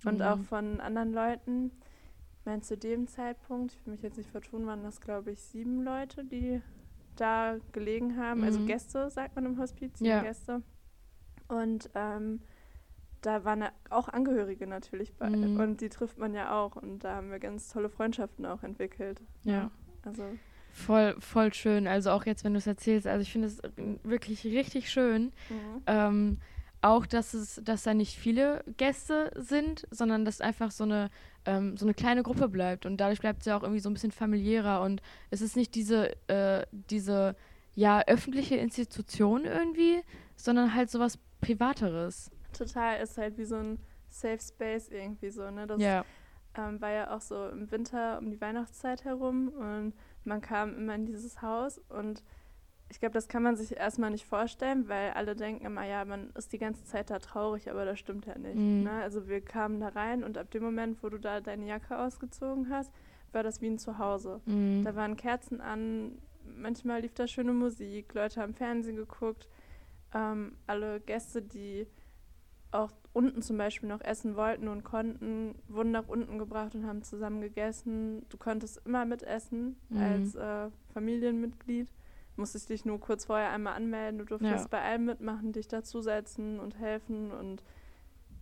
[0.05, 0.21] Und Mhm.
[0.21, 1.71] auch von anderen Leuten.
[2.39, 5.41] Ich meine, zu dem Zeitpunkt, ich will mich jetzt nicht vertun, waren das, glaube ich,
[5.41, 6.61] sieben Leute, die
[7.15, 8.43] da gelegen haben.
[8.43, 8.65] Also Mhm.
[8.65, 10.21] Gäste, sagt man im Hospiz, Ja.
[10.23, 10.61] Gäste.
[11.49, 12.41] Und ähm,
[13.21, 15.29] da waren auch Angehörige natürlich bei.
[15.29, 15.59] Mhm.
[15.59, 16.75] Und die trifft man ja auch.
[16.75, 19.21] Und da haben wir ganz tolle Freundschaften auch entwickelt.
[19.43, 19.71] ja.
[20.03, 20.23] Also
[20.71, 21.87] Voll, voll schön.
[21.87, 23.61] Also auch jetzt, wenn du es erzählst, also ich finde es
[24.03, 25.31] wirklich richtig schön.
[25.49, 25.81] Mhm.
[25.87, 26.37] Ähm,
[26.81, 31.09] auch, dass es, dass da nicht viele Gäste sind, sondern dass einfach so eine,
[31.45, 32.85] ähm, so eine kleine Gruppe bleibt.
[32.85, 34.81] Und dadurch bleibt es ja auch irgendwie so ein bisschen familiärer.
[34.81, 37.35] Und es ist nicht diese, äh, diese
[37.75, 40.01] ja, öffentliche Institution irgendwie,
[40.35, 42.31] sondern halt sowas Privateres.
[42.59, 45.49] Total ist halt wie so ein Safe Space irgendwie so.
[45.49, 45.67] Ne?
[45.67, 46.03] Das ja.
[46.57, 49.93] ähm, war ja auch so im Winter um die Weihnachtszeit herum und
[50.25, 52.23] man kam immer in dieses Haus und
[52.91, 56.31] ich glaube, das kann man sich erstmal nicht vorstellen, weil alle denken immer, ja, man
[56.31, 58.55] ist die ganze Zeit da traurig, aber das stimmt ja nicht.
[58.55, 58.83] Mhm.
[58.83, 58.91] Ne?
[59.03, 62.69] Also wir kamen da rein und ab dem Moment, wo du da deine Jacke ausgezogen
[62.69, 62.91] hast,
[63.31, 64.41] war das wie ein Zuhause.
[64.45, 64.83] Mhm.
[64.83, 66.17] Da waren Kerzen an,
[66.57, 69.47] manchmal lief da schöne Musik, Leute haben Fernsehen geguckt.
[70.15, 71.85] Ähm, alle Gäste, die
[72.71, 77.01] auch unten zum Beispiel noch essen wollten und konnten, wurden nach unten gebracht und haben
[77.03, 78.25] zusammen gegessen.
[78.29, 79.97] Du konntest immer mitessen Mhm.
[79.97, 81.87] als äh, Familienmitglied.
[82.35, 84.19] Musstest dich nur kurz vorher einmal anmelden.
[84.19, 84.67] Du durftest Ja.
[84.69, 87.31] bei allem mitmachen, dich dazusetzen und helfen.
[87.31, 87.63] Und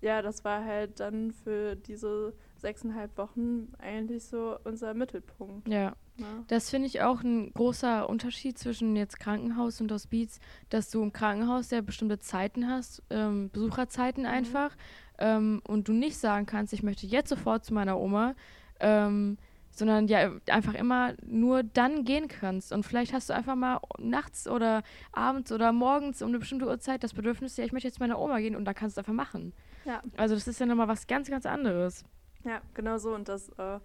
[0.02, 5.68] ja, das war halt dann für diese sechseinhalb Wochen eigentlich so unser Mittelpunkt.
[5.68, 5.96] ja.
[6.18, 6.44] Ne?
[6.48, 11.14] Das finde ich auch ein großer Unterschied zwischen jetzt Krankenhaus und Hospiz, dass du im
[11.14, 14.30] Krankenhaus ja bestimmte Zeiten hast, ähm, Besucherzeiten Mhm.
[14.30, 14.76] einfach,
[15.20, 18.36] ähm, und du nicht sagen kannst, ich möchte jetzt sofort zu meiner Oma,
[18.80, 19.38] ähm,
[19.72, 22.72] sondern ja einfach immer nur dann gehen kannst.
[22.72, 27.04] Und vielleicht hast du einfach mal nachts oder abends oder morgens um eine bestimmte Uhrzeit
[27.04, 29.08] das Bedürfnis, ja, ich möchte jetzt zu meiner Oma gehen und dann kannst du es
[29.08, 29.54] einfach machen.
[29.86, 30.02] Ja.
[30.18, 32.04] Also das ist ja nochmal was ganz, ganz anderes.
[32.44, 33.14] Ja, genau so.
[33.14, 33.80] Und das äh,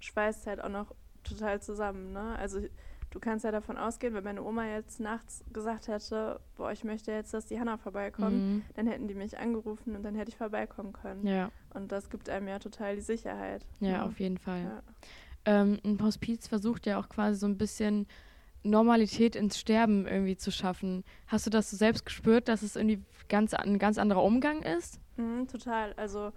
[0.00, 2.12] schweißt halt auch noch total zusammen.
[2.12, 2.36] Ne?
[2.38, 2.60] Also
[3.10, 7.12] du kannst ja davon ausgehen, wenn meine Oma jetzt nachts gesagt hätte, boah, ich möchte
[7.12, 8.62] jetzt, dass die Hanna vorbeikommt, Mhm.
[8.74, 11.26] dann hätten die mich angerufen und dann hätte ich vorbeikommen können.
[11.26, 13.64] Ja, Und das gibt einem ja total die Sicherheit.
[13.80, 14.04] ja, ne?
[14.04, 14.62] auf jeden Fall.
[14.64, 14.82] Ja.
[15.46, 18.06] ähm, ein Hospiz versucht ja auch quasi so ein bisschen
[18.62, 21.04] Normalität ins Sterben irgendwie zu schaffen.
[21.26, 24.98] Hast du das so selbst gespürt, dass es irgendwie ganz, ein ganz anderer Umgang ist?
[25.16, 25.92] Mhm, total.
[25.94, 26.32] Also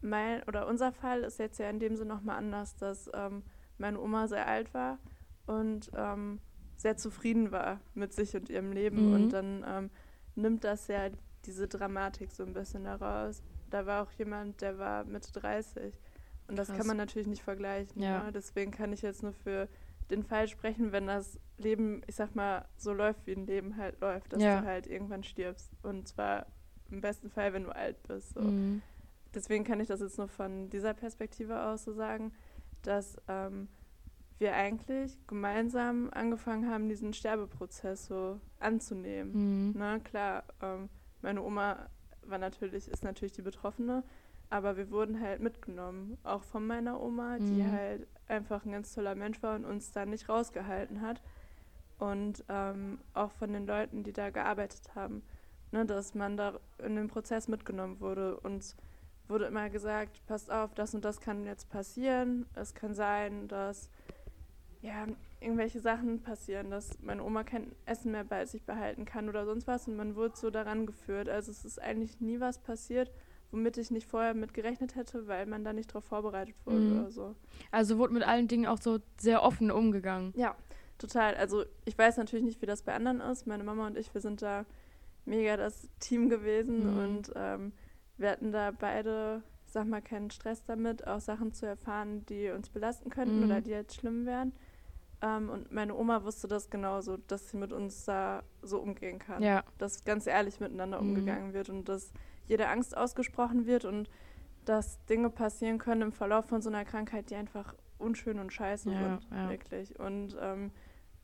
[0.00, 3.42] mein oder unser Fall ist jetzt ja in dem Sinne nochmal anders, dass ähm,
[3.78, 4.98] meine Oma sehr alt war
[5.46, 6.40] und ähm,
[6.76, 9.08] sehr zufrieden war mit sich und ihrem Leben.
[9.08, 9.14] Mhm.
[9.14, 9.90] Und dann ähm,
[10.34, 11.10] nimmt das ja
[11.44, 13.42] diese Dramatik so ein bisschen daraus.
[13.70, 15.98] Da war auch jemand, der war Mitte 30.
[16.48, 16.78] Und das Krass.
[16.78, 18.00] kann man natürlich nicht vergleichen.
[18.02, 18.24] Ja.
[18.24, 18.32] Ne?
[18.32, 19.68] Deswegen kann ich jetzt nur für
[20.10, 24.00] den Fall sprechen, wenn das Leben, ich sag mal, so läuft, wie ein Leben halt
[24.00, 24.60] läuft, dass Ja.
[24.60, 25.70] du halt irgendwann stirbst.
[25.82, 26.46] Und zwar
[26.90, 28.34] im besten Fall, wenn du alt bist.
[28.34, 28.40] So.
[28.42, 28.82] Mhm.
[29.34, 32.32] Deswegen kann ich das jetzt nur von dieser Perspektive aus so sagen,
[32.82, 33.68] dass ähm,
[34.38, 39.68] wir eigentlich gemeinsam angefangen haben, diesen Sterbeprozess so anzunehmen.
[39.68, 39.74] Mhm.
[39.76, 40.88] Na klar, ähm,
[41.20, 41.88] meine Oma
[42.26, 44.02] war natürlich, ist natürlich die Betroffene,
[44.50, 47.72] aber wir wurden halt mitgenommen, auch von meiner Oma, die Mhm.
[47.72, 51.22] halt einfach ein ganz toller Mensch war und uns da nicht rausgehalten hat.
[51.98, 55.22] und ähm, auch von den Leuten, die da gearbeitet haben,
[55.70, 58.40] ne, dass man da in den Prozess mitgenommen wurde.
[58.40, 58.76] Uns
[59.28, 62.46] wurde immer gesagt, passt auf, das und das kann jetzt passieren.
[62.54, 63.88] Es kann sein, dass
[64.82, 65.06] ja,
[65.40, 69.66] irgendwelche Sachen passieren, dass meine Oma kein Essen mehr bei sich behalten kann oder sonst
[69.66, 71.28] was und man wurde so daran geführt.
[71.28, 73.10] Also es ist eigentlich nie was passiert,
[73.50, 77.00] womit ich nicht vorher mit gerechnet hätte, weil man da nicht darauf vorbereitet wurde mhm.
[77.00, 77.36] oder so.
[77.70, 80.32] Also wurde mit allen Dingen auch so sehr offen umgegangen.
[80.36, 80.56] Ja,
[80.98, 81.34] total.
[81.36, 83.46] Also ich weiß natürlich nicht, wie das bei anderen ist.
[83.46, 84.64] Meine Mama und ich, wir sind da
[85.24, 86.98] mega das Team gewesen mhm.
[86.98, 87.72] und ähm,
[88.22, 92.70] wir hatten da beide, sag mal, keinen Stress damit, auch Sachen zu erfahren, die uns
[92.70, 93.44] belasten könnten mhm.
[93.44, 94.52] oder die jetzt schlimm wären.
[95.20, 99.42] Ähm, und meine Oma wusste das genauso, dass sie mit uns da so umgehen kann.
[99.42, 99.64] Ja.
[99.78, 101.08] Dass ganz ehrlich miteinander mhm.
[101.08, 102.12] umgegangen wird und dass
[102.46, 104.08] jede Angst ausgesprochen wird und
[104.64, 108.90] dass Dinge passieren können im Verlauf von so einer Krankheit, die einfach unschön und scheiße
[108.90, 109.50] ja, sind, ja.
[109.50, 109.98] wirklich.
[109.98, 110.70] Und ähm,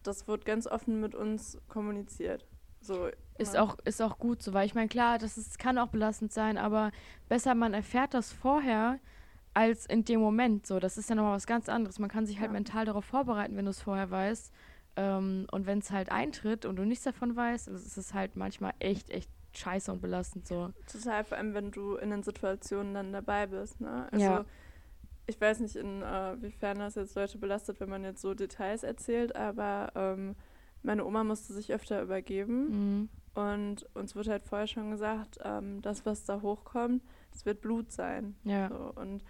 [0.02, 2.46] das wird ganz offen mit uns kommuniziert.
[2.88, 5.88] So, ist, auch, ist auch gut so, weil ich meine, klar, das ist, kann auch
[5.88, 6.90] belastend sein, aber
[7.28, 8.98] besser man erfährt das vorher,
[9.52, 10.66] als in dem Moment.
[10.66, 11.98] So, das ist ja nochmal was ganz anderes.
[11.98, 12.52] Man kann sich halt ja.
[12.52, 14.52] mental darauf vorbereiten, wenn du es vorher weißt.
[14.96, 18.72] Ähm, und wenn es halt eintritt und du nichts davon weißt, ist es halt manchmal
[18.78, 20.72] echt, echt scheiße und belastend so.
[20.90, 23.82] Total, vor allem wenn du in den Situationen dann dabei bist.
[23.82, 24.08] Ne?
[24.10, 24.44] Also ja.
[25.26, 29.36] ich weiß nicht, inwiefern äh, das jetzt Leute belastet, wenn man jetzt so Details erzählt,
[29.36, 30.36] aber ähm,
[30.82, 32.68] meine Oma musste sich öfter übergeben.
[32.68, 33.08] Mhm.
[33.34, 37.92] Und uns wurde halt vorher schon gesagt, ähm, das, was da hochkommt, das wird Blut
[37.92, 38.34] sein.
[38.42, 38.68] Ja.
[38.68, 39.22] So, und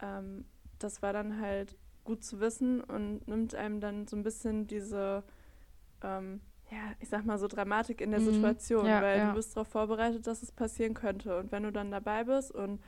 [0.00, 0.44] ähm,
[0.78, 5.24] das war dann halt gut zu wissen und nimmt einem dann so ein bisschen diese,
[6.02, 6.40] ähm,
[6.70, 8.32] ja, ich sag mal so Dramatik in der mhm.
[8.32, 9.28] Situation, ja, weil ja.
[9.30, 11.36] du bist darauf vorbereitet, dass es passieren könnte.
[11.38, 12.80] Und wenn du dann dabei bist und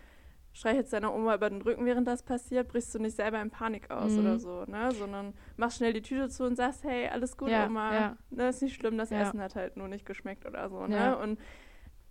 [0.54, 3.90] streichelst deiner Oma über den Rücken, während das passiert, brichst du nicht selber in Panik
[3.90, 4.18] aus mhm.
[4.20, 4.92] oder so, ne?
[4.92, 8.16] Sondern machst schnell die Tüte zu und sagst, hey, alles gut, ja, Oma, ja.
[8.30, 11.18] Ne, ist nicht schlimm, das Essen hat halt nur nicht geschmeckt oder so, ne?
[11.18, 11.38] Und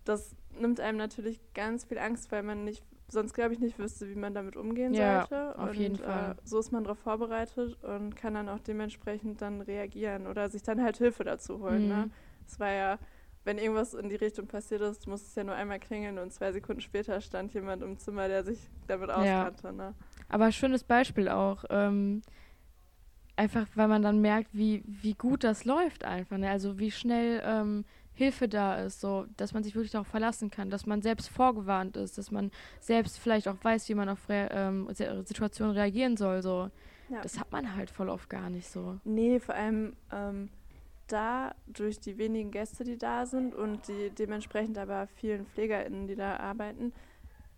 [0.04, 4.10] das nimmt einem natürlich ganz viel Angst, weil man nicht sonst glaube ich nicht wüsste,
[4.10, 5.58] wie man damit umgehen ja, sollte.
[5.58, 6.32] Auf und, jeden äh, Fall.
[6.32, 10.64] Äh, so ist man darauf vorbereitet und kann dann auch dementsprechend dann reagieren oder sich
[10.64, 11.88] dann halt Hilfe dazu holen.
[11.88, 11.94] Ne?
[11.94, 12.02] Mhm.
[12.02, 12.10] Ne?
[12.46, 13.00] Es war ja,
[13.44, 16.52] wenn irgendwas in die Richtung passiert ist, muss es ja nur einmal klingeln und zwei
[16.52, 19.68] Sekunden später stand jemand im Zimmer, der sich damit auskannte.
[19.68, 19.72] Ja.
[19.72, 19.96] Ne?
[20.30, 21.66] Aber schönes Beispiel auch.
[21.70, 22.22] Ähm,
[23.36, 26.38] einfach, weil man dann merkt, wie, wie gut das läuft einfach.
[26.38, 26.50] Ne?
[26.50, 30.70] Also wie schnell ähm, Hilfe da ist, so, dass man sich wirklich darauf verlassen kann,
[30.70, 34.50] dass man selbst vorgewarnt ist, dass man selbst vielleicht auch weiß, wie man auf Re
[34.52, 36.70] ähm, Situationen reagieren soll, so.
[37.10, 37.22] Ja.
[37.22, 39.00] Das hat man halt voll oft gar nicht so.
[39.04, 40.50] Nee, vor allem ähm,
[41.14, 46.16] da durch die wenigen Gäste, die da sind und die dementsprechend aber vielen PflegerInnen, die
[46.16, 46.92] da arbeiten,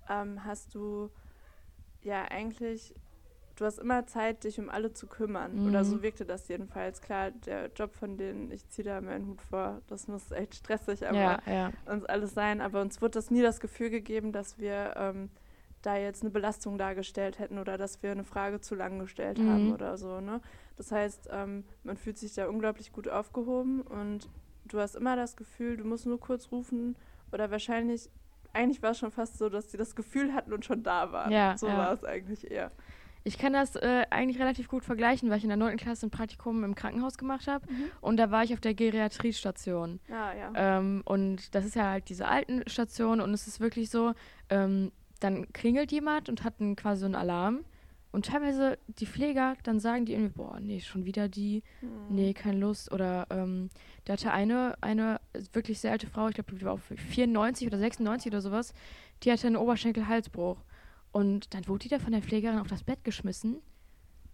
[0.09, 1.09] ähm, hast du
[2.01, 2.93] ja eigentlich
[3.55, 5.61] du hast immer Zeit, dich um alle zu kümmern.
[5.61, 5.69] Mhm.
[5.69, 7.01] Oder so wirkte das jedenfalls.
[7.01, 11.07] Klar, der Job von denen, ich ziehe da meinen Hut vor, das muss echt stressig
[11.07, 11.71] aber ja, ja.
[11.85, 12.61] uns alles sein.
[12.61, 15.29] Aber uns wird das nie das Gefühl gegeben, dass wir ähm,
[15.81, 19.49] da jetzt eine Belastung dargestellt hätten oder dass wir eine Frage zu lang gestellt mhm.
[19.49, 20.19] haben oder so.
[20.19, 20.41] Ne?
[20.77, 24.29] Das heißt, ähm, man fühlt sich da unglaublich gut aufgehoben und
[24.65, 26.95] du hast immer das Gefühl, du musst nur kurz rufen
[27.31, 28.09] oder wahrscheinlich
[28.55, 31.31] eigentlich war es schon fast so, dass sie das Gefühl hatten und schon da waren.
[31.31, 31.77] Ja, so ja.
[31.77, 32.71] war es eigentlich eher.
[33.27, 35.77] Ich kann das äh, eigentlich relativ gut vergleichen, weil ich in der 9.
[35.77, 37.89] Klasse ein Praktikum im Krankenhaus gemacht habe mhm.
[37.99, 39.99] und da war ich auf der Geriatriestation.
[40.09, 40.51] Ah, ja.
[40.55, 44.13] Ähm, und das ist ja halt diese alten Station und es ist wirklich so,
[44.49, 47.65] ähm, dann klingelt jemand und hat einen, quasi so einen Alarm
[48.15, 52.15] und teilweise die Pfleger, dann sagen die irgendwie, boah, nee, schon wieder die, mhm.
[52.15, 52.93] nee, keine Lust.
[52.93, 53.69] Oder ähm,
[54.05, 55.19] da hatte eine, eine
[55.51, 58.73] wirklich sehr alte Frau, ich glaube, die war auf 94 oder 96 oder sowas,
[59.21, 60.63] die hatte einen Oberschenkel-Halsbruch.
[61.11, 63.57] Und dann wurde die da von der Pflegerin auf das Bett geschmissen,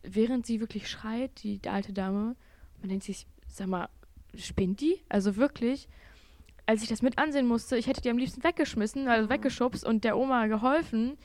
[0.04, 2.36] während sie wirklich schreit, die, die alte Dame.
[2.82, 3.90] Man denkt sich, sag mal,
[4.36, 5.02] spinnt die?
[5.10, 5.88] Also wirklich,
[6.68, 9.34] als ich das mit ansehen musste, ich hätte die am liebsten weggeschmissen, also mhm.
[9.34, 11.18] weggeschubst und der Oma geholfen.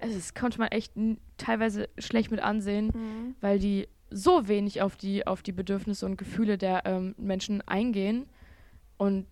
[0.00, 0.92] Also das konnte man echt
[1.36, 3.34] teilweise schlecht mit ansehen, mhm.
[3.40, 8.26] weil die so wenig auf die, auf die Bedürfnisse und Gefühle der ähm, Menschen eingehen.
[8.96, 9.26] Und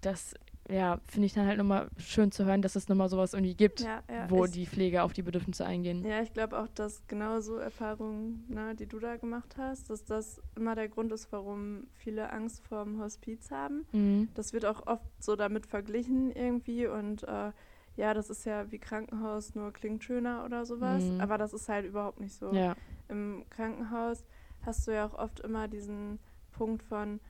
[0.00, 0.34] das
[0.70, 3.80] ja, finde ich dann halt nochmal schön zu hören, dass es nochmal sowas irgendwie gibt,
[3.80, 6.04] ja, ja, wo die Pflege auf die Bedürfnisse eingehen.
[6.04, 10.04] Ja, ich glaube auch, dass genau so Erfahrungen, ne, die du da gemacht hast, dass
[10.04, 13.86] das immer der Grund ist, warum viele Angst vor dem Hospiz haben.
[13.92, 14.28] Mhm.
[14.34, 17.52] Das wird auch oft so damit verglichen irgendwie und äh,
[17.96, 21.20] ja, das ist ja wie Krankenhaus, nur klingt schöner oder sowas, mhm.
[21.20, 22.52] aber das ist halt überhaupt nicht so.
[22.52, 22.74] Ja.
[23.08, 24.24] Im Krankenhaus
[24.64, 26.18] hast du ja auch oft immer diesen
[26.52, 27.20] Punkt von,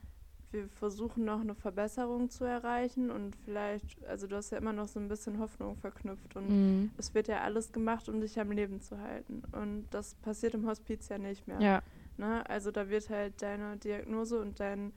[0.53, 4.87] wir versuchen noch eine Verbesserung zu erreichen und vielleicht, also du hast ja immer noch
[4.87, 6.91] so ein bisschen Hoffnung verknüpft und mhm.
[6.97, 9.41] es wird ja alles gemacht, um dich am Leben zu halten.
[9.51, 11.59] Und das passiert im Hospiz ja nicht mehr.
[11.59, 11.81] Ja.
[12.17, 12.47] Ne?
[12.47, 14.93] Also da wird halt deine Diagnose und dein,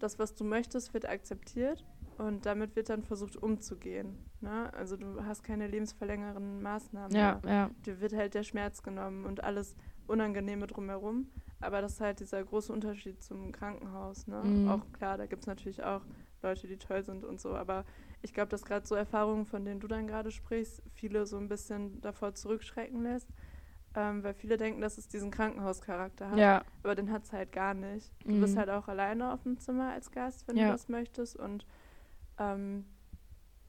[0.00, 1.84] das, was du möchtest, wird akzeptiert
[2.18, 4.18] und damit wird dann versucht umzugehen.
[4.40, 4.72] Ne?
[4.74, 7.16] Also du hast keine lebensverlängernden Maßnahmen.
[7.16, 7.52] Ja, mehr.
[7.52, 7.70] ja.
[7.86, 11.28] Dir wird halt der Schmerz genommen und alles Unangenehme drumherum.
[11.60, 14.26] Aber das ist halt dieser große Unterschied zum Krankenhaus.
[14.26, 14.42] Ne?
[14.42, 14.68] Mhm.
[14.68, 16.02] Auch klar, da gibt es natürlich auch
[16.42, 17.56] Leute, die toll sind und so.
[17.56, 17.84] Aber
[18.22, 21.48] ich glaube, dass gerade so Erfahrungen, von denen du dann gerade sprichst, viele so ein
[21.48, 23.28] bisschen davor zurückschrecken lässt.
[23.94, 26.38] Ähm, weil viele denken, dass es diesen Krankenhauscharakter hat.
[26.38, 28.12] Ja, Aber den hat es halt gar nicht.
[28.22, 28.40] Du Mhm.
[28.42, 30.66] bist halt auch alleine auf dem Zimmer als Gast, wenn Ja.
[30.66, 31.36] du das möchtest.
[31.36, 31.66] Und
[32.38, 32.84] ähm,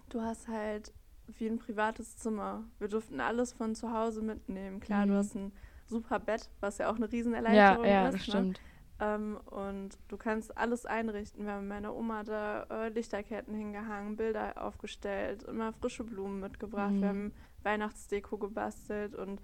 [0.09, 0.93] du hast halt
[1.27, 2.63] wie ein privates Zimmer.
[2.79, 4.79] Wir durften alles von zu Hause mitnehmen.
[4.79, 5.17] Klar, du Mhm.
[5.17, 5.51] hast ein
[5.85, 8.13] super Bett, was ja auch eine ja, Riesenerleichterung ja, ist.
[8.13, 8.31] das ne?
[8.33, 8.61] stimmt.
[8.99, 11.45] Ähm, und du kannst alles einrichten.
[11.45, 16.93] Wir haben meiner Oma da äh, Lichterketten hingehangen, Bilder aufgestellt, immer frische Blumen mitgebracht.
[16.93, 17.01] Mhm.
[17.01, 19.41] Wir haben Weihnachtsdeko gebastelt und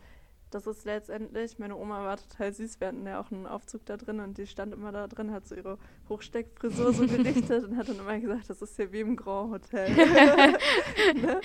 [0.54, 3.98] das ist letztendlich, meine Oma war total süß, wir hatten ja auch einen Aufzug da
[3.98, 5.78] drin und die stand immer da drin, hat so ihre
[6.10, 9.90] Hochsteckfrisur so gerichtet und hat dann immer gesagt, das ist hier wie im Grand Hotel.
[11.16, 11.42] ne?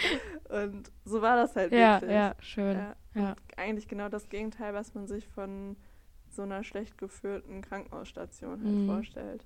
[0.48, 2.10] Und so war das halt Ja, wirklich.
[2.16, 2.76] ja, schön.
[2.76, 2.96] Ja.
[3.14, 3.36] Ja.
[3.56, 5.76] Eigentlich genau das Gegenteil, was man sich von
[6.30, 8.86] so einer schlecht geführten Krankenhausstation halt Mhm.
[8.86, 9.44] vorstellt.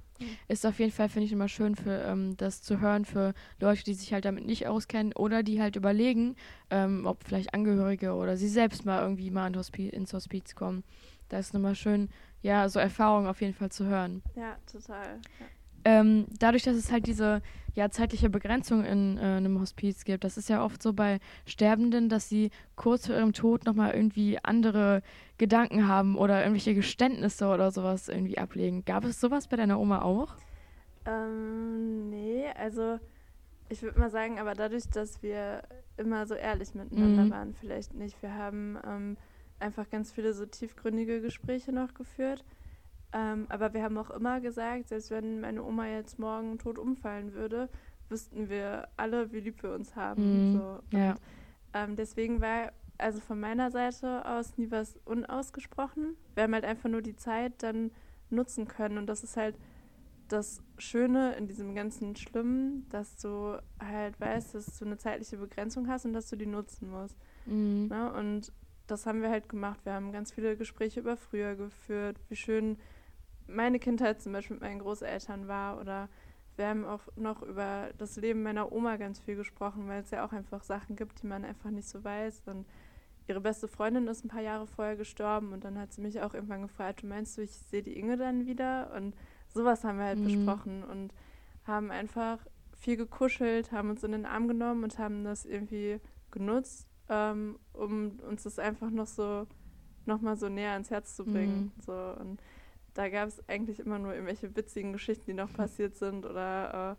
[0.48, 3.84] Ist auf jeden Fall, finde ich, immer schön für ähm, das zu hören für Leute,
[3.84, 6.36] die sich halt damit nicht auskennen oder die halt überlegen,
[6.70, 10.84] ähm, ob vielleicht Angehörige oder sie selbst mal irgendwie mal in Hospi ins Hospiz kommen.
[11.28, 12.08] Da ist nochmal schön,
[12.42, 14.22] ja, so Erfahrungen auf jeden Fall zu hören.
[14.34, 15.20] Ja, total.
[15.40, 15.46] Ja.
[15.84, 17.42] Ähm, dadurch, dass es halt diese
[17.74, 22.08] ja, zeitliche Begrenzung in äh, einem Hospiz gibt, das ist ja oft so bei Sterbenden,
[22.08, 25.02] dass sie kurz vor ihrem Tod nochmal irgendwie andere
[25.38, 28.84] Gedanken haben oder irgendwelche Geständnisse oder sowas irgendwie ablegen.
[28.84, 30.36] Gab es sowas bei deiner Oma auch?
[31.04, 32.98] Ähm, nee, also
[33.68, 35.62] ich würde mal sagen, aber dadurch, dass wir
[35.96, 37.30] immer so ehrlich miteinander Mhm.
[37.30, 38.20] waren, vielleicht nicht.
[38.22, 39.16] Wir haben ähm,
[39.58, 42.44] einfach ganz viele so tiefgründige Gespräche noch geführt.
[43.12, 47.34] Ähm, aber wir haben auch immer gesagt, selbst wenn meine Oma jetzt morgen tot umfallen
[47.34, 47.68] würde,
[48.08, 50.50] wüssten wir alle, wie lieb wir uns haben.
[50.50, 50.78] Mhm, So.
[50.96, 51.10] ja.
[51.12, 51.18] Und,
[51.74, 56.16] ähm, deswegen war also von meiner Seite aus nie was unausgesprochen.
[56.34, 57.90] Wir haben halt einfach nur die Zeit dann
[58.30, 58.98] nutzen können.
[58.98, 59.58] Und das ist halt
[60.28, 65.88] das Schöne in diesem ganzen Schlimmen, dass du halt weißt, dass du eine zeitliche Begrenzung
[65.88, 67.16] hast und dass du die nutzen musst.
[67.46, 67.88] Mhm.
[67.88, 68.12] Ne?
[68.12, 68.52] Und
[68.86, 69.80] das haben wir halt gemacht.
[69.84, 72.78] Wir haben ganz viele Gespräche über früher geführt, wie schön
[73.46, 75.80] meine Kindheit zum Beispiel mit meinen Großeltern war.
[75.80, 76.08] Oder
[76.56, 80.24] wir haben auch noch über das Leben meiner Oma ganz viel gesprochen, weil es ja
[80.24, 82.42] auch einfach Sachen gibt, die man einfach nicht so weiß.
[82.46, 82.66] Und
[83.26, 86.34] ihre beste Freundin ist ein paar Jahre vorher gestorben und dann hat sie mich auch
[86.34, 88.92] irgendwann gefragt, du meinst du, ich sehe die Inge dann wieder?
[88.94, 89.14] Und
[89.48, 90.24] sowas haben wir halt Mhm.
[90.24, 91.14] besprochen und
[91.64, 92.38] haben einfach
[92.76, 96.00] viel gekuschelt, haben uns in den Arm genommen und haben das irgendwie
[96.32, 99.46] genutzt, ähm, um uns das einfach noch so
[100.04, 101.70] nochmal so näher ans Herz zu bringen.
[101.78, 102.42] So und
[102.94, 106.96] da gab es eigentlich immer nur irgendwelche witzigen Geschichten, die noch passiert sind oder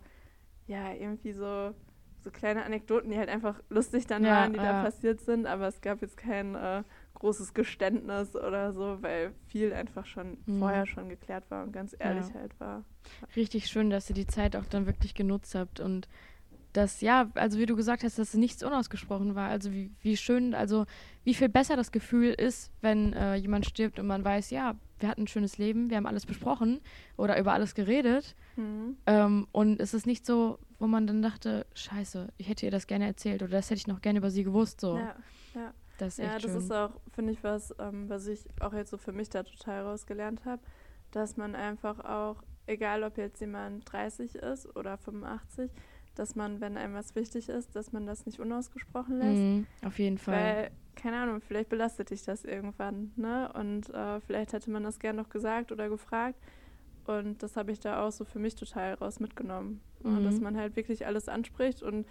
[0.68, 1.74] äh, ja, irgendwie so,
[2.20, 4.72] so kleine Anekdoten, die halt einfach lustig dann Ja, waren, die ja.
[4.72, 6.82] da passiert sind, aber es gab jetzt kein äh,
[7.14, 10.58] großes Geständnis oder so, weil viel einfach schon Mhm.
[10.58, 12.34] vorher schon geklärt war und ganz ehrlich Ja.
[12.40, 12.84] halt war.
[13.36, 16.08] Richtig schön, dass ihr die Zeit auch dann wirklich genutzt habt und
[16.72, 19.48] das, ja, also wie du gesagt hast, dass nichts unausgesprochen war.
[19.48, 20.86] Also wie, wie schön, also
[21.22, 25.08] wie viel besser das Gefühl ist, wenn äh, jemand stirbt und man weiß, ja, wir
[25.08, 26.80] hatten ein schönes Leben, wir haben alles besprochen
[27.16, 28.34] oder über alles geredet.
[28.56, 28.96] Mhm.
[29.06, 32.86] Ähm, und es ist nicht so, wo man dann dachte, scheiße, ich hätte ihr das
[32.86, 34.80] gerne erzählt oder das hätte ich noch gerne über sie gewusst.
[34.80, 35.16] So, Ja,
[35.54, 35.74] ja.
[35.98, 38.98] das ist Ja, das ist auch, finde ich, was, ähm, was ich auch jetzt so
[38.98, 40.62] für mich da total rausgelernt habe,
[41.10, 45.70] dass man einfach auch, egal ob jetzt jemand 30 ist oder 85,
[46.14, 49.42] dass man, wenn einem was wichtig ist, dass man das nicht unausgesprochen lässt.
[49.42, 50.34] Mhm, auf jeden Fall.
[50.56, 53.52] Weil, keine Ahnung, vielleicht belastet dich das irgendwann, ne?
[53.54, 56.38] Und äh, vielleicht hätte man das gern noch gesagt oder gefragt.
[57.04, 59.82] Und das habe ich da auch so für mich total raus mitgenommen.
[60.02, 60.24] Und Mhm.
[60.24, 62.06] dass man halt wirklich alles anspricht und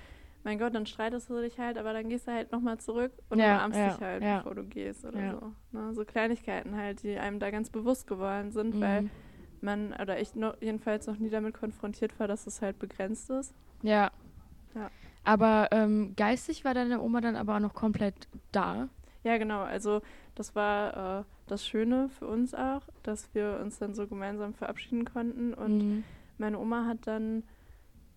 [0.45, 3.39] mein Gott, dann streitest du dich halt, aber dann gehst du halt nochmal zurück und
[3.39, 4.37] Ja, umarmst ja, dich halt, ja.
[4.39, 5.39] bevor du gehst oder Ja.
[5.39, 5.53] so.
[5.71, 5.93] Ne?
[5.95, 9.11] So Kleinigkeiten halt, die einem da ganz bewusst geworden sind, weil Mhm.
[9.61, 13.55] man, oder ich noch, jedenfalls noch nie damit konfrontiert war, dass es halt begrenzt ist.
[13.83, 14.11] Ja.
[14.73, 14.89] Ja.
[15.23, 18.89] Aber ähm, geistig war deine Oma dann aber auch noch komplett da.
[19.23, 19.61] Ja, genau.
[19.61, 20.01] Also
[20.35, 25.05] das war äh, das Schöne für uns auch, dass wir uns dann so gemeinsam verabschieden
[25.05, 25.53] konnten.
[25.53, 26.03] Und Mhm.
[26.39, 27.43] meine Oma hat dann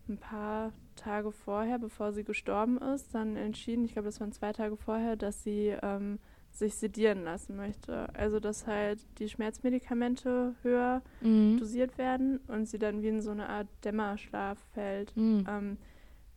[0.08, 4.52] ein paar Tage vorher, bevor sie gestorben ist, dann entschieden, ich glaube, das waren zwei
[4.52, 6.18] Tage vorher, dass sie ähm,
[6.56, 8.08] sich sedieren lassen möchte.
[8.14, 11.58] Also dass halt die Schmerzmedikamente höher Mhm.
[11.58, 15.14] dosiert werden und sie dann wie in so eine Art Dämmerschlaf fällt.
[15.16, 15.44] Mhm.
[15.48, 15.76] Ähm,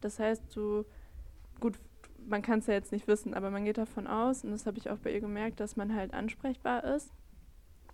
[0.01, 0.85] das heißt, du,
[1.59, 1.79] gut,
[2.27, 4.77] man kann es ja jetzt nicht wissen, aber man geht davon aus, und das habe
[4.77, 7.11] ich auch bei ihr gemerkt, dass man halt ansprechbar ist.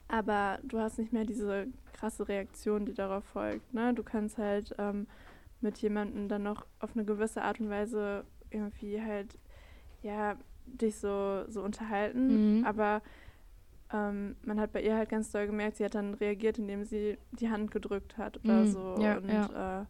[0.08, 3.74] aber du hast nicht mehr diese krasse Reaktion, die darauf folgt.
[3.74, 3.92] Ne?
[3.96, 5.08] Du kannst halt ähm,
[5.62, 9.38] mit jemandem dann noch auf eine gewisse Art und Weise irgendwie halt,
[10.04, 10.36] ja,
[10.66, 12.66] dich so, so unterhalten, Mhm.
[12.66, 13.02] aber
[13.94, 17.18] ähm, man hat bei ihr halt ganz doll gemerkt, sie hat dann reagiert, indem sie
[17.34, 18.96] die Hand gedrückt hat oder Mhm, so.
[19.00, 19.82] ja, und ja.
[19.82, 19.86] Äh,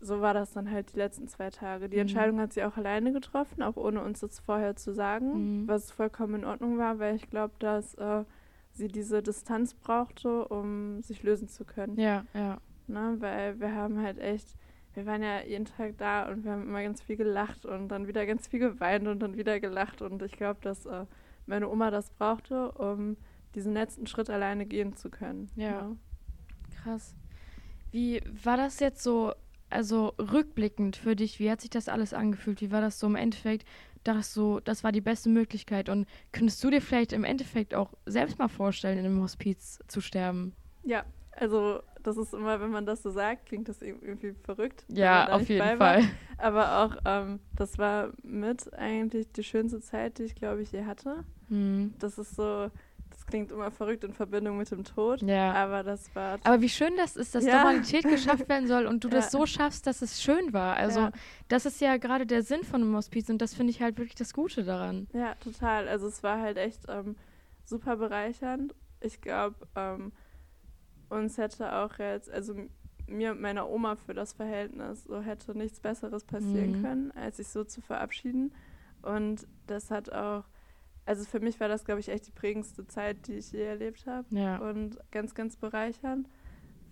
[0.00, 1.88] so war das dann halt die letzten zwei Tage.
[1.88, 2.02] Die Mhm.
[2.02, 5.68] Entscheidung hat sie auch alleine getroffen, auch ohne uns das vorher zu sagen, Mhm.
[5.68, 8.24] was vollkommen in Ordnung war, weil ich glaube, dass äh,
[8.72, 11.98] sie diese Distanz brauchte, um sich lösen zu können.
[11.98, 12.58] Ja, ja.
[12.86, 13.16] Ne?
[13.18, 14.56] Weil wir haben halt echt,
[14.94, 18.08] wir waren ja jeden Tag da und wir haben immer ganz viel gelacht und dann
[18.08, 20.02] wieder ganz viel geweint und dann wieder gelacht.
[20.02, 21.04] Und ich glaube, dass äh,
[21.46, 23.16] meine Oma das brauchte, um
[23.54, 25.50] diesen letzten Schritt alleine gehen zu können.
[25.56, 25.82] Ja.
[25.82, 25.96] ne?
[26.82, 27.14] Krass.
[27.90, 29.32] Wie war das jetzt so,
[29.70, 31.38] also rückblickend für dich?
[31.38, 32.60] Wie hat sich das alles angefühlt?
[32.60, 33.66] Wie war das so im Endeffekt?
[34.04, 35.88] Dachtest du, das war die beste Möglichkeit?
[35.88, 40.00] Und könntest du dir vielleicht im Endeffekt auch selbst mal vorstellen, in einem Hospiz zu
[40.00, 40.54] sterben?
[40.84, 44.84] Ja, also das ist immer, wenn man das so sagt, klingt das ir- irgendwie verrückt.
[44.88, 45.76] Ja, auf jeden.
[45.78, 46.04] Fall.
[46.38, 50.84] Aber auch, ähm, das war mit eigentlich die schönste Zeit, die ich, glaube ich, je
[50.84, 51.24] hatte.
[51.48, 51.94] Hm.
[51.98, 52.70] Das ist so,
[53.10, 55.22] das klingt immer verrückt in Verbindung mit dem Tod.
[55.22, 55.52] Ja.
[55.54, 57.56] Aber das war Aber wie schön das ist, dass Ja.
[57.58, 59.38] Normalität geschafft werden soll und du das Ja.
[59.40, 60.76] so schaffst, dass es schön war.
[60.76, 61.12] Also Ja.
[61.48, 64.14] das ist ja gerade der Sinn von einem Hospiz und das finde ich halt wirklich
[64.14, 65.08] das Gute daran.
[65.12, 65.88] Ja, total.
[65.88, 67.16] Also es war halt echt ähm,
[67.64, 68.74] super bereichernd.
[69.00, 70.12] Ich glaube, ähm,
[71.10, 72.54] uns hätte auch jetzt, also
[73.06, 76.82] mir und meiner Oma für das Verhältnis, so hätte nichts Besseres passieren Mhm.
[76.82, 78.52] können, als sich so zu verabschieden.
[79.02, 80.44] Und das hat auch,
[81.06, 84.06] also für mich war das, glaube ich, echt die prägendste Zeit, die ich je erlebt
[84.06, 84.26] habe.
[84.30, 84.58] Ja.
[84.58, 86.28] Und ganz, ganz bereichernd,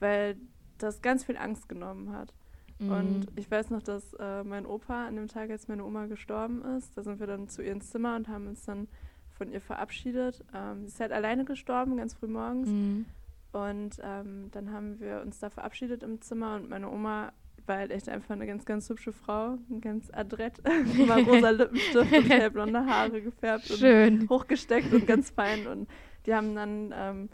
[0.00, 0.36] weil
[0.78, 2.32] das ganz viel Angst genommen hat.
[2.78, 2.90] Mhm.
[2.90, 6.62] Und ich weiß noch, dass äh, mein Opa an dem Tag, als meine Oma gestorben
[6.76, 8.88] ist, da sind wir dann zu ihr ins Zimmer und haben uns dann
[9.36, 10.44] von ihr verabschiedet.
[10.54, 12.68] Ähm, sie ist halt alleine gestorben, ganz früh morgens.
[12.68, 13.04] Mhm.
[13.52, 17.32] Und ähm, dann haben wir uns da verabschiedet im Zimmer und meine Oma
[17.66, 20.60] war halt echt einfach eine ganz, ganz hübsche Frau, ganz adrett,
[20.98, 24.28] immer rosa Lippenstift und hellblonde Haare gefärbt und Schön.
[24.28, 25.66] hochgesteckt und ganz fein.
[25.66, 25.88] Und
[26.26, 27.28] die haben dann ähm,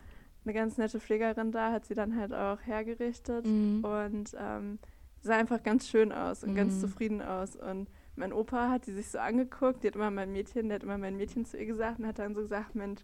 [0.45, 3.85] eine ganz nette Pflegerin da, hat sie dann halt auch hergerichtet Mhm.
[3.85, 4.79] und ähm,
[5.21, 6.81] sah einfach ganz schön aus und ganz Mhm.
[6.81, 7.57] zufrieden aus.
[7.57, 10.83] Und mein Opa hat die sich so angeguckt, die hat immer mein Mädchen, der hat
[10.83, 13.03] immer mein Mädchen zu ihr gesagt und hat dann so gesagt, Mensch,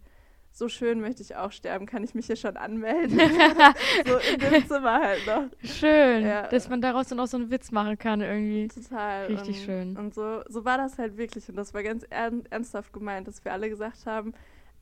[0.52, 3.18] so schön möchte ich auch sterben, kann ich mich hier schon anmelden?
[4.06, 5.44] so in dem Zimmer halt noch.
[5.62, 6.48] Schön, Ja.
[6.48, 8.68] dass man daraus dann auch so einen Witz machen kann irgendwie.
[8.68, 9.26] Total.
[9.26, 9.96] Richtig und, schön.
[9.96, 11.48] Und so, so war das halt wirklich.
[11.48, 14.32] Und das war ganz ern ernsthaft gemeint, dass wir alle gesagt haben,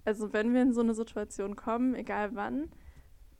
[0.04, 2.70] also wenn wir in so eine Situation kommen, egal wann,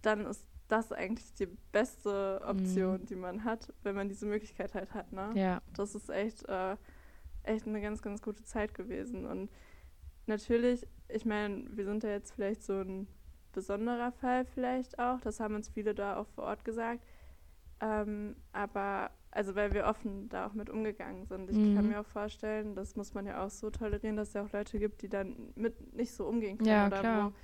[0.02, 4.92] dann ist das eigentlich die beste Option, die man hat, wenn man diese Möglichkeit halt
[4.94, 5.12] hat.
[5.12, 5.30] Ne?
[5.34, 5.62] Ja.
[5.76, 6.76] Das ist echt, äh,
[7.44, 9.26] echt eine ganz, ganz gute Zeit gewesen.
[9.26, 9.48] Und
[10.28, 13.06] natürlich, ich meine, wir sind ja jetzt vielleicht so ein
[13.52, 15.20] besonderer Fall vielleicht auch.
[15.20, 17.04] Das haben uns viele da auch vor Ort gesagt.
[17.80, 21.50] Ähm, aber, also weil wir offen da auch mit umgegangen sind.
[21.50, 21.90] Ich kann Mhm.
[21.92, 24.78] mir auch vorstellen, das muss man ja auch so tolerieren, dass es ja auch Leute
[24.78, 26.68] gibt, die dann mit nicht so umgehen können.
[26.70, 27.32] Ja, oder klar.
[27.32, 27.34] wo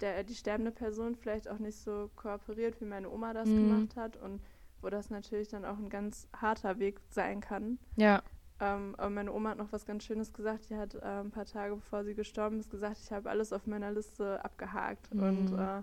[0.00, 3.56] der, die sterbende Person vielleicht auch nicht so kooperiert, wie meine Oma das Mhm.
[3.56, 4.16] gemacht hat.
[4.16, 4.40] Und
[4.80, 7.78] wo das natürlich dann auch ein ganz harter Weg sein kann.
[7.96, 8.20] Ja.
[8.64, 10.70] Ähm, aber meine Oma hat noch was ganz Schönes gesagt.
[10.70, 13.66] Die hat äh, ein paar Tage bevor sie gestorben ist gesagt, ich habe alles auf
[13.66, 15.10] meiner Liste abgehakt.
[15.10, 15.58] Und Mhm.
[15.58, 15.82] äh,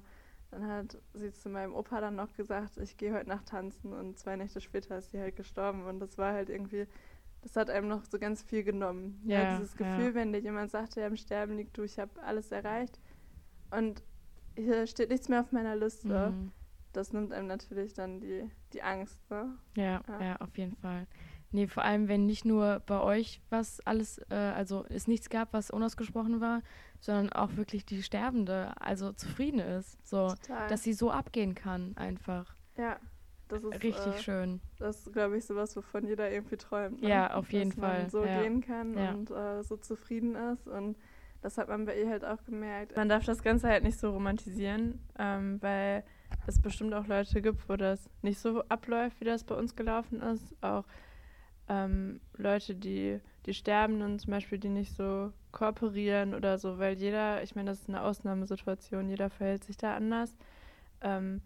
[0.51, 3.91] dann hat sie zu meinem Opa dann noch gesagt, ich gehe heute Nacht tanzen.
[3.91, 5.83] Und zwei Nächte später ist sie halt gestorben.
[5.85, 6.87] Und das war halt irgendwie,
[7.41, 9.21] das hat einem noch so ganz viel genommen.
[9.25, 9.85] Ja, dieses ja.
[9.97, 12.97] Gefühl, wenn dir jemand sagt, der am Sterben liegt, du, ich habe alles erreicht.
[13.71, 14.03] Und
[14.55, 16.31] hier steht nichts mehr auf meiner Liste.
[16.31, 16.51] Mhm.
[16.93, 19.19] Das nimmt einem natürlich dann die, die Angst.
[19.29, 19.53] Ne?
[19.75, 20.21] Ja, Ja.
[20.21, 21.05] ja, auf jeden Fall.
[21.51, 25.51] Nee, vor allem, wenn nicht nur bei euch was alles, äh, also es nichts gab,
[25.53, 26.61] was unausgesprochen war,
[26.99, 30.05] sondern auch wirklich die Sterbende, also zufrieden ist.
[30.07, 30.67] So, Total.
[30.67, 32.55] dass sie so abgehen kann, einfach.
[32.77, 32.97] ja,
[33.47, 34.61] das ist Richtig äh, schön.
[34.77, 37.01] Das ist, glaube ich, sowas, wovon jeder irgendwie träumt.
[37.01, 37.09] Ne?
[37.09, 38.41] Ja, auf jeden Dass man Fall, so ja.
[38.43, 39.09] gehen kann Ja.
[39.11, 40.67] und äh, so zufrieden ist.
[40.67, 40.97] Und
[41.41, 42.95] das hat man bei ihr halt auch gemerkt.
[42.95, 46.03] Man darf das Ganze halt nicht so romantisieren, ähm, weil
[46.45, 50.21] es bestimmt auch Leute gibt, wo das nicht so abläuft, wie das bei uns gelaufen
[50.21, 50.55] ist.
[50.61, 50.83] Auch
[51.69, 57.41] ähm, Leute, die, die Sterbenden zum Beispiel, die nicht so kooperieren oder so, weil jeder,
[57.43, 60.35] ich meine, das ist eine Ausnahmesituation, jeder verhält sich da anders.
[61.01, 61.41] Ähm,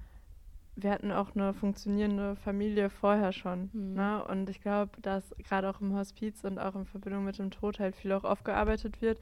[0.75, 3.69] wir hatten auch eine funktionierende Familie vorher schon.
[3.73, 3.93] Mhm.
[3.93, 4.25] Ne?
[4.25, 7.79] Und ich glaube, dass gerade auch im Hospiz und auch in Verbindung mit dem Tod
[7.79, 9.19] halt viel auch aufgearbeitet wird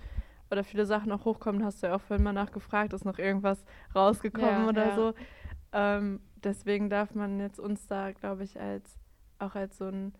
[0.49, 1.65] oder viele Sachen auch hochkommen.
[1.65, 4.95] Hast du ja auch vorhin mal nachgefragt, ist noch irgendwas rausgekommen Ja, oder ja.
[4.95, 5.13] so.
[5.73, 8.97] Ähm, deswegen darf man jetzt uns da, glaube ich, als
[9.39, 10.13] auch als so ein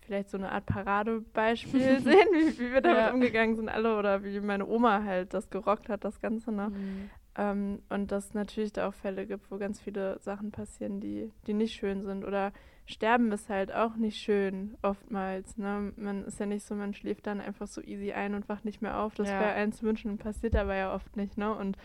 [0.00, 3.12] vielleicht so eine Art Paradebeispiel sehen, wie, wie wir damit Ja.
[3.12, 6.52] umgegangen sind alle oder wie meine Oma halt das gerockt hat, das Ganze.
[6.52, 6.70] Ne?
[6.70, 7.10] Mhm.
[7.36, 11.30] Ähm, und dass es natürlich da auch Fälle gibt, wo ganz viele Sachen passieren, die,
[11.46, 12.24] die nicht schön sind.
[12.24, 12.52] Oder
[12.86, 15.56] Sterben ist halt auch nicht schön, oftmals.
[15.56, 15.92] Ne?
[15.96, 18.82] Man ist ja nicht so, man schläft dann einfach so easy ein und wacht nicht
[18.82, 19.14] mehr auf.
[19.14, 19.38] Das ja.
[19.38, 21.38] wäre eins wünschen, passiert aber ja oft nicht.
[21.38, 21.54] Ne?
[21.54, 21.76] Und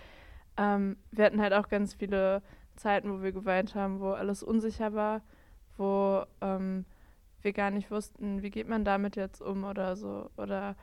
[0.58, 2.42] ähm, wir hatten halt auch ganz viele
[2.76, 5.22] Zeiten, wo wir geweint haben, wo alles unsicher war,
[5.78, 6.86] wo ähm,
[7.46, 10.30] wir gar nicht wussten, wie geht man damit jetzt um oder so.
[10.36, 10.76] Oder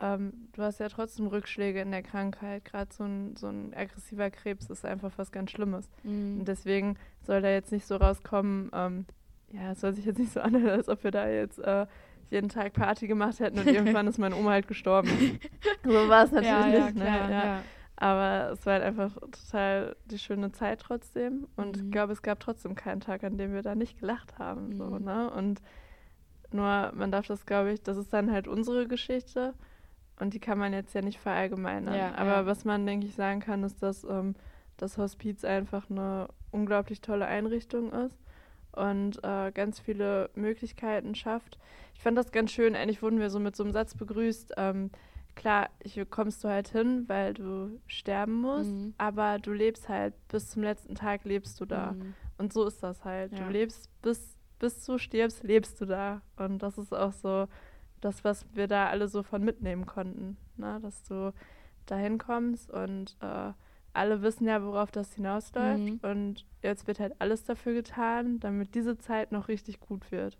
[0.00, 2.64] ähm, du hast ja trotzdem Rückschläge in der Krankheit.
[2.64, 5.88] Gerade so ein, so ein aggressiver Krebs ist einfach was ganz Schlimmes.
[6.04, 6.40] Mhm.
[6.40, 9.06] Und deswegen soll da jetzt nicht so rauskommen, ähm,
[9.50, 11.86] ja, es soll sich jetzt nicht so anhören, als ob wir da jetzt äh,
[12.30, 15.10] jeden Tag Party gemacht hätten und irgendwann ist meine Oma halt gestorben.
[15.84, 16.78] so war es natürlich ja, nicht.
[16.78, 16.92] Ja, ne?
[16.94, 17.44] klar, ja.
[17.44, 17.62] ja.
[17.96, 21.46] Aber es war halt einfach total die schöne Zeit trotzdem.
[21.56, 21.84] Und mhm.
[21.84, 24.70] ich glaube, es gab trotzdem keinen Tag, an dem wir da nicht gelacht haben.
[24.70, 24.76] Mhm.
[24.76, 25.30] So, ne?
[25.30, 25.60] Und
[26.54, 29.54] nur, man darf das, glaube ich, das ist dann halt unsere Geschichte.
[30.18, 31.94] Und die kann man jetzt ja nicht verallgemeinern.
[31.94, 32.46] Ja, Aber ja.
[32.46, 34.34] was man, denke ich, sagen kann, ist, dass ähm,
[34.76, 38.16] das Hospiz einfach eine unglaublich tolle Einrichtung ist
[38.72, 41.58] und äh, ganz viele Möglichkeiten schafft.
[41.94, 42.74] Ich fand das ganz schön.
[42.74, 44.54] Eigentlich wurden wir so mit so einem Satz begrüßt.
[44.56, 44.90] Ähm,
[45.34, 48.94] klar, hier kommst du halt hin, weil du sterben musst, mhm.
[48.98, 51.92] aber du lebst halt bis zum letzten Tag lebst du da.
[51.92, 52.14] Mhm.
[52.38, 53.32] Und so ist das halt.
[53.32, 53.44] Ja.
[53.44, 56.22] Du lebst bis bis du stirbst, lebst du da.
[56.36, 57.48] Und das ist auch so
[58.00, 60.36] das, was wir da alle so von mitnehmen konnten.
[60.56, 60.78] Ne?
[60.80, 61.34] Dass du
[61.86, 63.52] dahin kommst und äh,
[63.92, 65.80] alle wissen ja, worauf das hinausläuft.
[65.80, 66.00] Mhm.
[66.02, 70.38] Und jetzt wird halt alles dafür getan, damit diese Zeit noch richtig gut wird.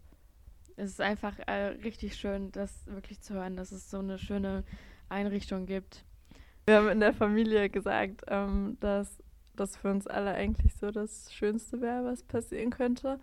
[0.76, 4.62] Es ist einfach äh, richtig schön, das wirklich zu hören, dass es so eine schöne
[5.08, 6.04] Einrichtung gibt.
[6.64, 9.18] Wir haben in der Familie gesagt, ähm, dass
[9.56, 13.18] das für uns alle eigentlich so das Schönste wäre, was passieren könnte.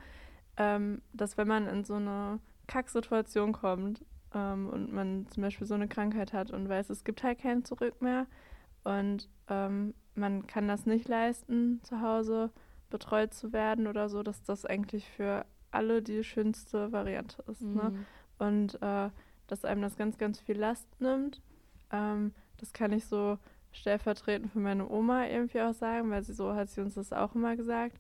[0.59, 5.73] Ähm, dass wenn man in so eine Kacksituation kommt ähm, und man zum Beispiel so
[5.73, 8.27] eine Krankheit hat und weiß, es gibt halt kein Zurück mehr
[8.83, 12.51] und ähm, man kann das nicht leisten, zu Hause
[12.89, 17.61] betreut zu werden oder so, dass das eigentlich für alle die schönste Variante ist.
[17.61, 17.67] Ne?
[17.69, 17.75] Mhm.
[17.75, 18.05] Ne?
[18.39, 19.09] Und äh,
[19.47, 21.41] dass einem das ganz, ganz viel Last nimmt.
[21.91, 23.37] Ähm, das kann ich so
[23.71, 27.35] stellvertretend für meine Oma irgendwie auch sagen, weil sie so hat sie uns das auch
[27.35, 27.99] immer gesagt,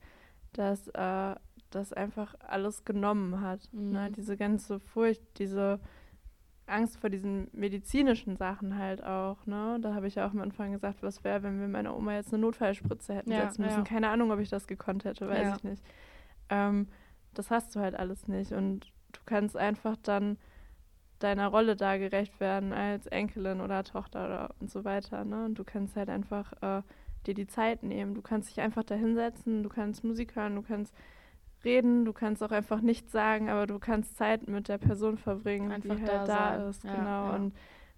[0.53, 1.35] dass äh,
[1.69, 3.69] das einfach alles genommen hat.
[3.71, 3.81] Ne?
[3.81, 3.91] Mhm.
[3.91, 4.11] Ne?
[4.11, 5.79] Diese ganze Furcht, diese
[6.65, 9.45] Angst vor diesen medizinischen Sachen halt auch.
[9.45, 9.79] Ne?
[9.81, 12.33] Da habe ich ja auch am Anfang gesagt, was wäre, wenn wir meiner Oma jetzt
[12.33, 13.79] eine Notfallspritze hätten ja, setzen müssen.
[13.79, 13.83] Ja.
[13.83, 15.55] Keine Ahnung, ob ich das gekonnt hätte, weiß ja.
[15.55, 15.83] ich nicht.
[16.49, 16.87] Ähm,
[17.33, 18.51] das hast du halt alles nicht.
[18.51, 20.37] Und du kannst einfach dann
[21.19, 25.25] deiner Rolle da gerecht werden als Enkelin oder Tochter oder und so weiter.
[25.25, 25.45] Ne?
[25.45, 26.81] Und du kannst halt einfach äh,
[27.25, 28.13] dir die Zeit nehmen.
[28.13, 30.93] Du kannst dich einfach da hinsetzen, du kannst Musik hören, du kannst
[31.63, 35.71] reden, du kannst auch einfach nichts sagen, aber du kannst Zeit mit der Person verbringen,
[35.71, 36.83] einfach die halt da, da ist.
[36.83, 37.27] Ja, genau.
[37.27, 37.35] Ja.
[37.35, 37.53] Und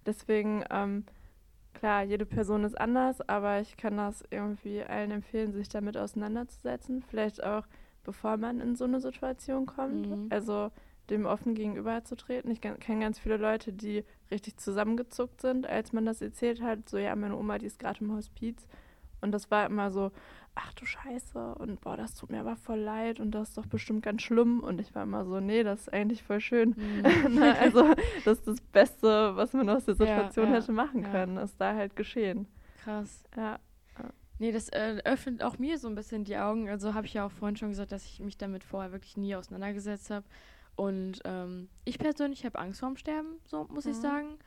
[0.06, 1.04] deswegen, ähm,
[1.74, 7.02] klar, jede Person ist anders, aber ich kann das irgendwie allen empfehlen, sich damit auseinanderzusetzen.
[7.02, 7.66] Vielleicht auch,
[8.04, 10.08] bevor man in so eine Situation kommt.
[10.08, 10.26] Mhm.
[10.30, 10.70] Also
[11.10, 12.50] dem offen gegenüberzutreten.
[12.50, 16.88] Ich kenne ganz viele Leute, die richtig zusammengezuckt sind, als man das erzählt hat.
[16.88, 18.66] So, ja, meine Oma, die ist gerade im Hospiz.
[19.20, 20.10] Und das war immer so,
[20.54, 23.66] ach du Scheiße und boah, das tut mir aber voll leid und das ist doch
[23.66, 24.60] bestimmt ganz schlimm.
[24.60, 26.74] Und ich war immer so, nee, das ist eigentlich voll schön.
[26.76, 27.02] Mhm.
[27.38, 27.94] Na, also
[28.24, 31.10] das ist das Beste, was man aus der Situation ja, ja, hätte machen ja.
[31.10, 32.46] können, ist da halt geschehen.
[32.84, 33.24] Krass.
[33.36, 33.58] Ja.
[34.38, 36.68] Nee, das äh, öffnet auch mir so ein bisschen die Augen.
[36.68, 39.36] Also habe ich ja auch vorhin schon gesagt, dass ich mich damit vorher wirklich nie
[39.36, 40.26] auseinandergesetzt habe.
[40.74, 43.92] Und ähm, ich persönlich habe Angst vorm Sterben, so muss mhm.
[43.92, 44.38] ich sagen.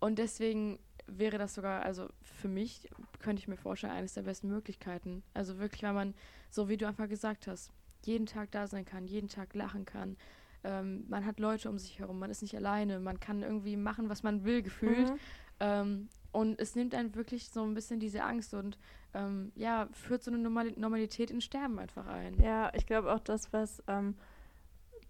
[0.00, 0.78] Und deswegen
[1.18, 2.88] wäre das sogar, also für mich
[3.20, 5.22] könnte ich mir vorstellen, eines der besten Möglichkeiten.
[5.34, 6.14] Also wirklich, weil man,
[6.50, 7.70] so wie du einfach gesagt hast,
[8.04, 10.16] jeden Tag da sein kann, jeden Tag lachen kann.
[10.64, 14.08] Ähm, man hat Leute um sich herum, man ist nicht alleine, man kann irgendwie machen,
[14.08, 15.10] was man will, gefühlt.
[15.10, 15.18] Mhm.
[15.60, 18.78] Ähm, und es nimmt einen wirklich so ein bisschen diese Angst und
[19.12, 22.34] ähm, ja, führt so eine Normalität ins Sterben einfach ein.
[22.40, 24.16] Ja, ich glaube auch das, was ähm,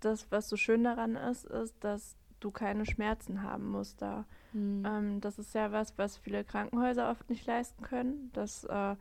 [0.00, 4.24] das, was so schön daran ist, ist, dass du keine Schmerzen haben musst da.
[4.52, 4.84] Mhm.
[4.86, 8.30] Ähm, das ist ja was, was viele Krankenhäuser oft nicht leisten können.
[8.32, 8.96] Dass, äh,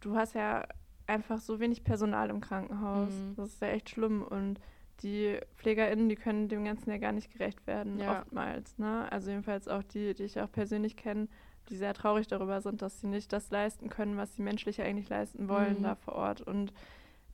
[0.00, 0.66] du hast ja
[1.06, 3.10] einfach so wenig Personal im Krankenhaus.
[3.10, 3.34] Mhm.
[3.36, 4.22] Das ist ja echt schlimm.
[4.22, 4.60] Und
[5.02, 8.20] die PflegerInnen, die können dem Ganzen ja gar nicht gerecht werden, ja.
[8.20, 8.78] oftmals.
[8.78, 9.10] Ne?
[9.10, 11.28] Also jedenfalls auch die, die ich auch persönlich kenne,
[11.68, 15.08] die sehr traurig darüber sind, dass sie nicht das leisten können, was sie menschlich eigentlich
[15.08, 15.82] leisten wollen mhm.
[15.82, 16.40] da vor Ort.
[16.42, 16.72] Und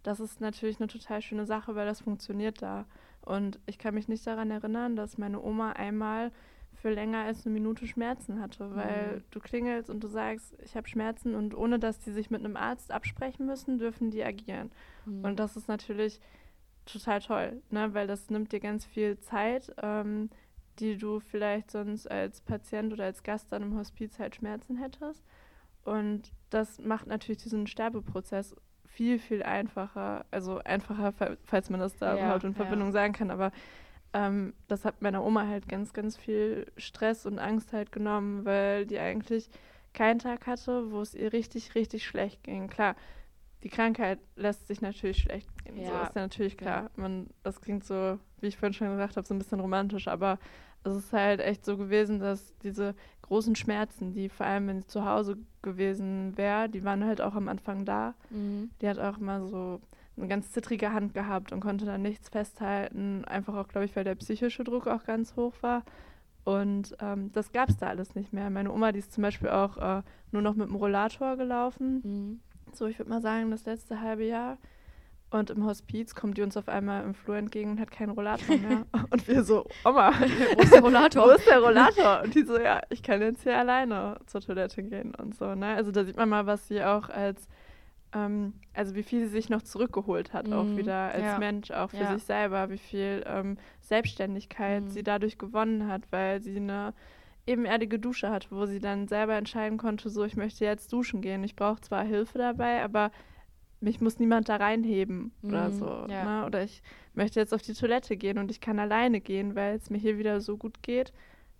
[0.03, 2.87] das ist natürlich eine total schöne Sache, weil das funktioniert da.
[3.27, 6.31] Und ich kann mich nicht daran erinnern, dass meine Oma einmal
[6.73, 9.25] für länger als eine Minute Schmerzen hatte, weil mhm.
[9.31, 12.57] du klingelst und du sagst, ich habe Schmerzen und ohne dass die sich mit einem
[12.57, 14.71] Arzt absprechen müssen, dürfen die agieren.
[15.07, 15.25] Mhm.
[15.25, 16.21] Und das ist natürlich
[16.85, 17.93] total toll, ne?
[17.95, 20.31] weil das nimmt dir ganz viel Zeit, ähm,
[20.79, 25.25] die du vielleicht sonst als Patient oder als Gast dann im Hospiz halt Schmerzen hättest.
[25.85, 28.55] Und das macht natürlich diesen Sterbeprozess
[28.97, 30.25] viel, viel einfacher.
[30.31, 31.13] Also einfacher,
[31.45, 32.93] falls man das da ja, überhaupt in Verbindung ja.
[32.93, 33.31] sagen kann.
[33.31, 33.53] Aber
[34.15, 38.87] ähm, das hat meiner Oma halt ganz, ganz viel Stress und Angst halt genommen, weil
[38.87, 39.51] die eigentlich
[39.93, 42.69] keinen Tag hatte, wo es ihr richtig, richtig schlecht ging.
[42.69, 42.97] Klar,
[43.63, 45.77] die Krankheit lässt sich natürlich schlecht gehen.
[45.77, 45.89] Ja.
[45.89, 46.91] So ist ja natürlich klar.
[46.97, 50.39] Man, das klingt so, wie ich vorhin schon gesagt habe, so ein bisschen romantisch, aber
[50.87, 54.87] es ist halt echt so gewesen, dass diese großen Schmerzen, die vor allem, wenn sie
[54.87, 58.15] zu Hause gewesen wäre, die waren halt auch am Anfang da.
[58.31, 58.71] Mhm.
[58.81, 59.81] Die hat auch immer so
[60.17, 63.25] eine ganz zittrige Hand gehabt und konnte dann nichts festhalten.
[63.25, 65.83] Einfach auch, glaube ich, weil der psychische Druck auch ganz hoch war.
[66.45, 68.49] Und ähm, das gab es da alles nicht mehr.
[68.51, 72.01] Meine Oma, die ist zum Beispiel auch äh, nur noch mit dem Rollator gelaufen.
[72.05, 72.41] Mhm.
[72.73, 74.59] So, ich würde mal sagen, das letzte halbe Jahr.
[75.29, 78.57] Und im Hospiz kommt die uns auf einmal im Flur entgegen und hat keinen Rollator
[78.57, 78.87] mehr.
[79.11, 80.13] und wir so, Oma,
[80.55, 81.27] wo ist der Rollator?
[81.27, 82.23] wo ist der Rollator?
[82.23, 85.55] Und die so, ja, ich kann jetzt hier alleine zur Toilette gehen und so.
[85.57, 85.75] Ne?
[85.75, 87.49] Also da sieht man mal, was sie auch als,
[88.13, 90.53] ähm, also wie viel sie sich noch zurückgeholt hat, mhm.
[90.53, 91.39] auch wieder als ja.
[91.39, 92.15] Mensch, auch für ja.
[92.15, 94.89] sich selber, wie viel ähm, Selbstständigkeit mhm.
[94.91, 96.95] sie dadurch gewonnen hat, weil sie eine
[97.47, 101.43] ebenerdige Dusche hatte, wo sie dann selber entscheiden konnte, so, ich möchte jetzt duschen gehen.
[101.43, 103.11] Ich brauche zwar Hilfe dabei, aber
[103.81, 106.07] mich muss niemand da reinheben mhm, oder so.
[106.09, 106.41] Ja.
[106.41, 106.47] Ne?
[106.47, 106.83] Oder ich
[107.15, 110.19] möchte jetzt auf die Toilette gehen und ich kann alleine gehen, weil es mir hier
[110.19, 111.13] wieder so gut geht,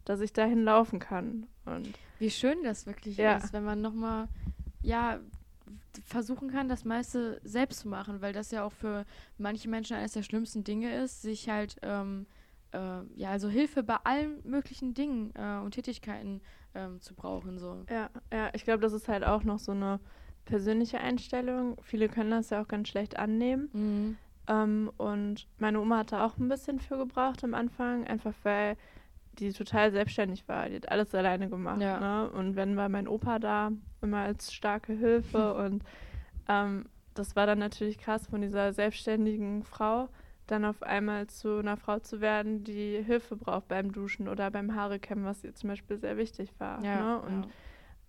[0.05, 1.47] dass ich dahin laufen kann.
[1.65, 1.89] Und
[2.19, 3.37] Wie schön das wirklich ja.
[3.37, 4.29] ist, wenn man nochmal,
[4.83, 5.21] ja,
[6.05, 9.05] versuchen kann, das meiste selbst zu machen, weil das ja auch für
[9.39, 12.27] manche Menschen eines der schlimmsten Dinge ist, sich halt, ähm,
[12.73, 16.41] äh, ja, also Hilfe bei allen möglichen Dingen äh, und Tätigkeiten
[16.75, 17.59] ähm, zu brauchen.
[17.59, 17.85] So.
[17.91, 20.01] Ja, ja, ich glaube, das ist halt auch noch so eine
[20.47, 21.77] persönliche Einstellung.
[21.83, 23.69] Viele können das ja auch ganz schlecht annehmen.
[23.73, 24.17] Mhm.
[24.49, 28.77] Ähm, und meine Oma hatte auch ein bisschen für gebraucht am Anfang, einfach weil
[29.39, 30.69] die total selbstständig war.
[30.69, 31.83] Die hat alles alleine gemacht.
[31.83, 32.01] Ja.
[32.01, 32.31] Ne?
[32.31, 35.55] Und wenn war mein Opa da, immer als starke Hilfe.
[35.67, 35.83] und
[36.49, 40.09] ähm, das war dann natürlich krass von dieser selbstständigen Frau
[40.47, 44.75] dann auf einmal zu einer Frau zu werden, die Hilfe braucht beim Duschen oder beim
[44.75, 46.83] Haarekämmen, was ihr zum Beispiel sehr wichtig war.
[46.85, 47.21] Ja, ne?
[47.21, 47.47] Und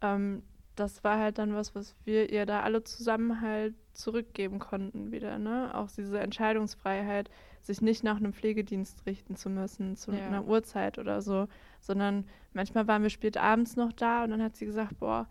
[0.03, 0.15] ja.
[0.15, 0.43] ähm,
[0.80, 5.39] das war halt dann was, was wir ihr da alle zusammen halt zurückgeben konnten wieder,
[5.39, 5.71] ne?
[5.73, 7.30] Auch diese Entscheidungsfreiheit,
[7.61, 10.25] sich nicht nach einem Pflegedienst richten zu müssen, zu ja.
[10.25, 11.47] einer Uhrzeit oder so,
[11.82, 15.28] sondern manchmal waren wir spät abends noch da und dann hat sie gesagt, boah,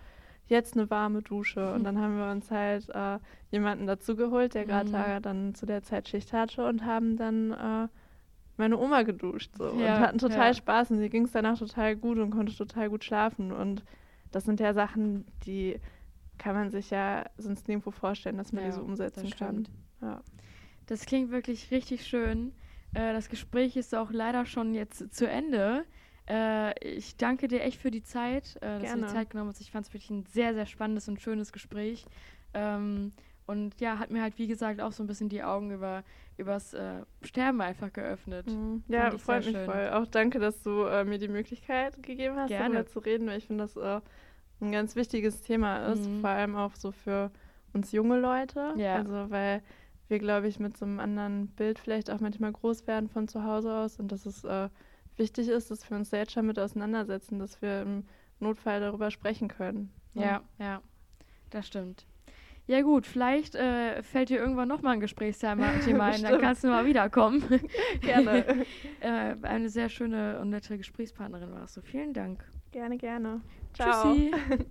[0.48, 1.72] jetzt eine warme Dusche.
[1.72, 3.18] Und dann haben wir uns halt äh,
[3.50, 5.22] jemanden dazugeholt, der gerade mhm.
[5.22, 7.88] dann zu der Zeit Schicht hatte und haben dann äh,
[8.56, 10.54] meine Oma geduscht so ja, und hatten total ja.
[10.54, 13.84] Spaß und sie ging es danach total gut und konnte total gut schlafen und
[14.32, 15.80] das sind ja Sachen, die
[16.38, 19.68] kann man sich ja sonst nirgendwo vorstellen, dass man ja, die so umsetzen kann.
[20.02, 20.22] Ja.
[20.86, 22.52] Das klingt wirklich richtig schön.
[22.94, 25.84] Äh, das Gespräch ist auch leider schon jetzt zu Ende.
[26.28, 29.60] Äh, ich danke dir echt für die Zeit, äh, dass du die Zeit genommen hast.
[29.60, 32.04] Ich fand es wirklich ein sehr, sehr spannendes und schönes Gespräch.
[32.54, 33.12] Ähm,
[33.46, 36.02] und ja, hat mir halt, wie gesagt, auch so ein bisschen die Augen über
[36.36, 38.46] übers äh, Sterben einfach geöffnet.
[38.46, 38.84] Mhm.
[38.88, 39.64] Ja, freut mich schön.
[39.64, 39.90] voll.
[39.90, 42.74] Auch danke, dass du äh, mir die Möglichkeit gegeben hast, Gerne.
[42.74, 44.00] darüber zu reden, weil ich finde, das äh,
[44.60, 46.20] ein ganz wichtiges Thema ist, mhm.
[46.20, 47.30] vor allem auch so für
[47.72, 48.74] uns junge Leute.
[48.76, 48.96] Ja.
[48.96, 49.62] Also weil
[50.08, 53.44] wir, glaube ich, mit so einem anderen Bild vielleicht auch manchmal groß werden von zu
[53.44, 54.68] Hause aus und dass es äh,
[55.16, 58.04] wichtig ist, dass wir uns da jetzt schon mit auseinandersetzen, dass wir im
[58.38, 59.92] Notfall darüber sprechen können.
[60.14, 60.82] Ja, ja, ja
[61.50, 62.06] das stimmt.
[62.68, 66.84] Ja gut, vielleicht äh, fällt dir irgendwann nochmal ein Gesprächsthema ein, dann kannst du mal
[66.84, 67.44] wiederkommen.
[68.02, 68.66] Gerne.
[69.00, 71.82] äh, eine sehr schöne und nette Gesprächspartnerin warst du.
[71.82, 72.44] Vielen Dank.
[72.72, 73.40] Gerne, gerne.
[73.72, 74.14] Ciao.
[74.14, 74.66] Tschüssi.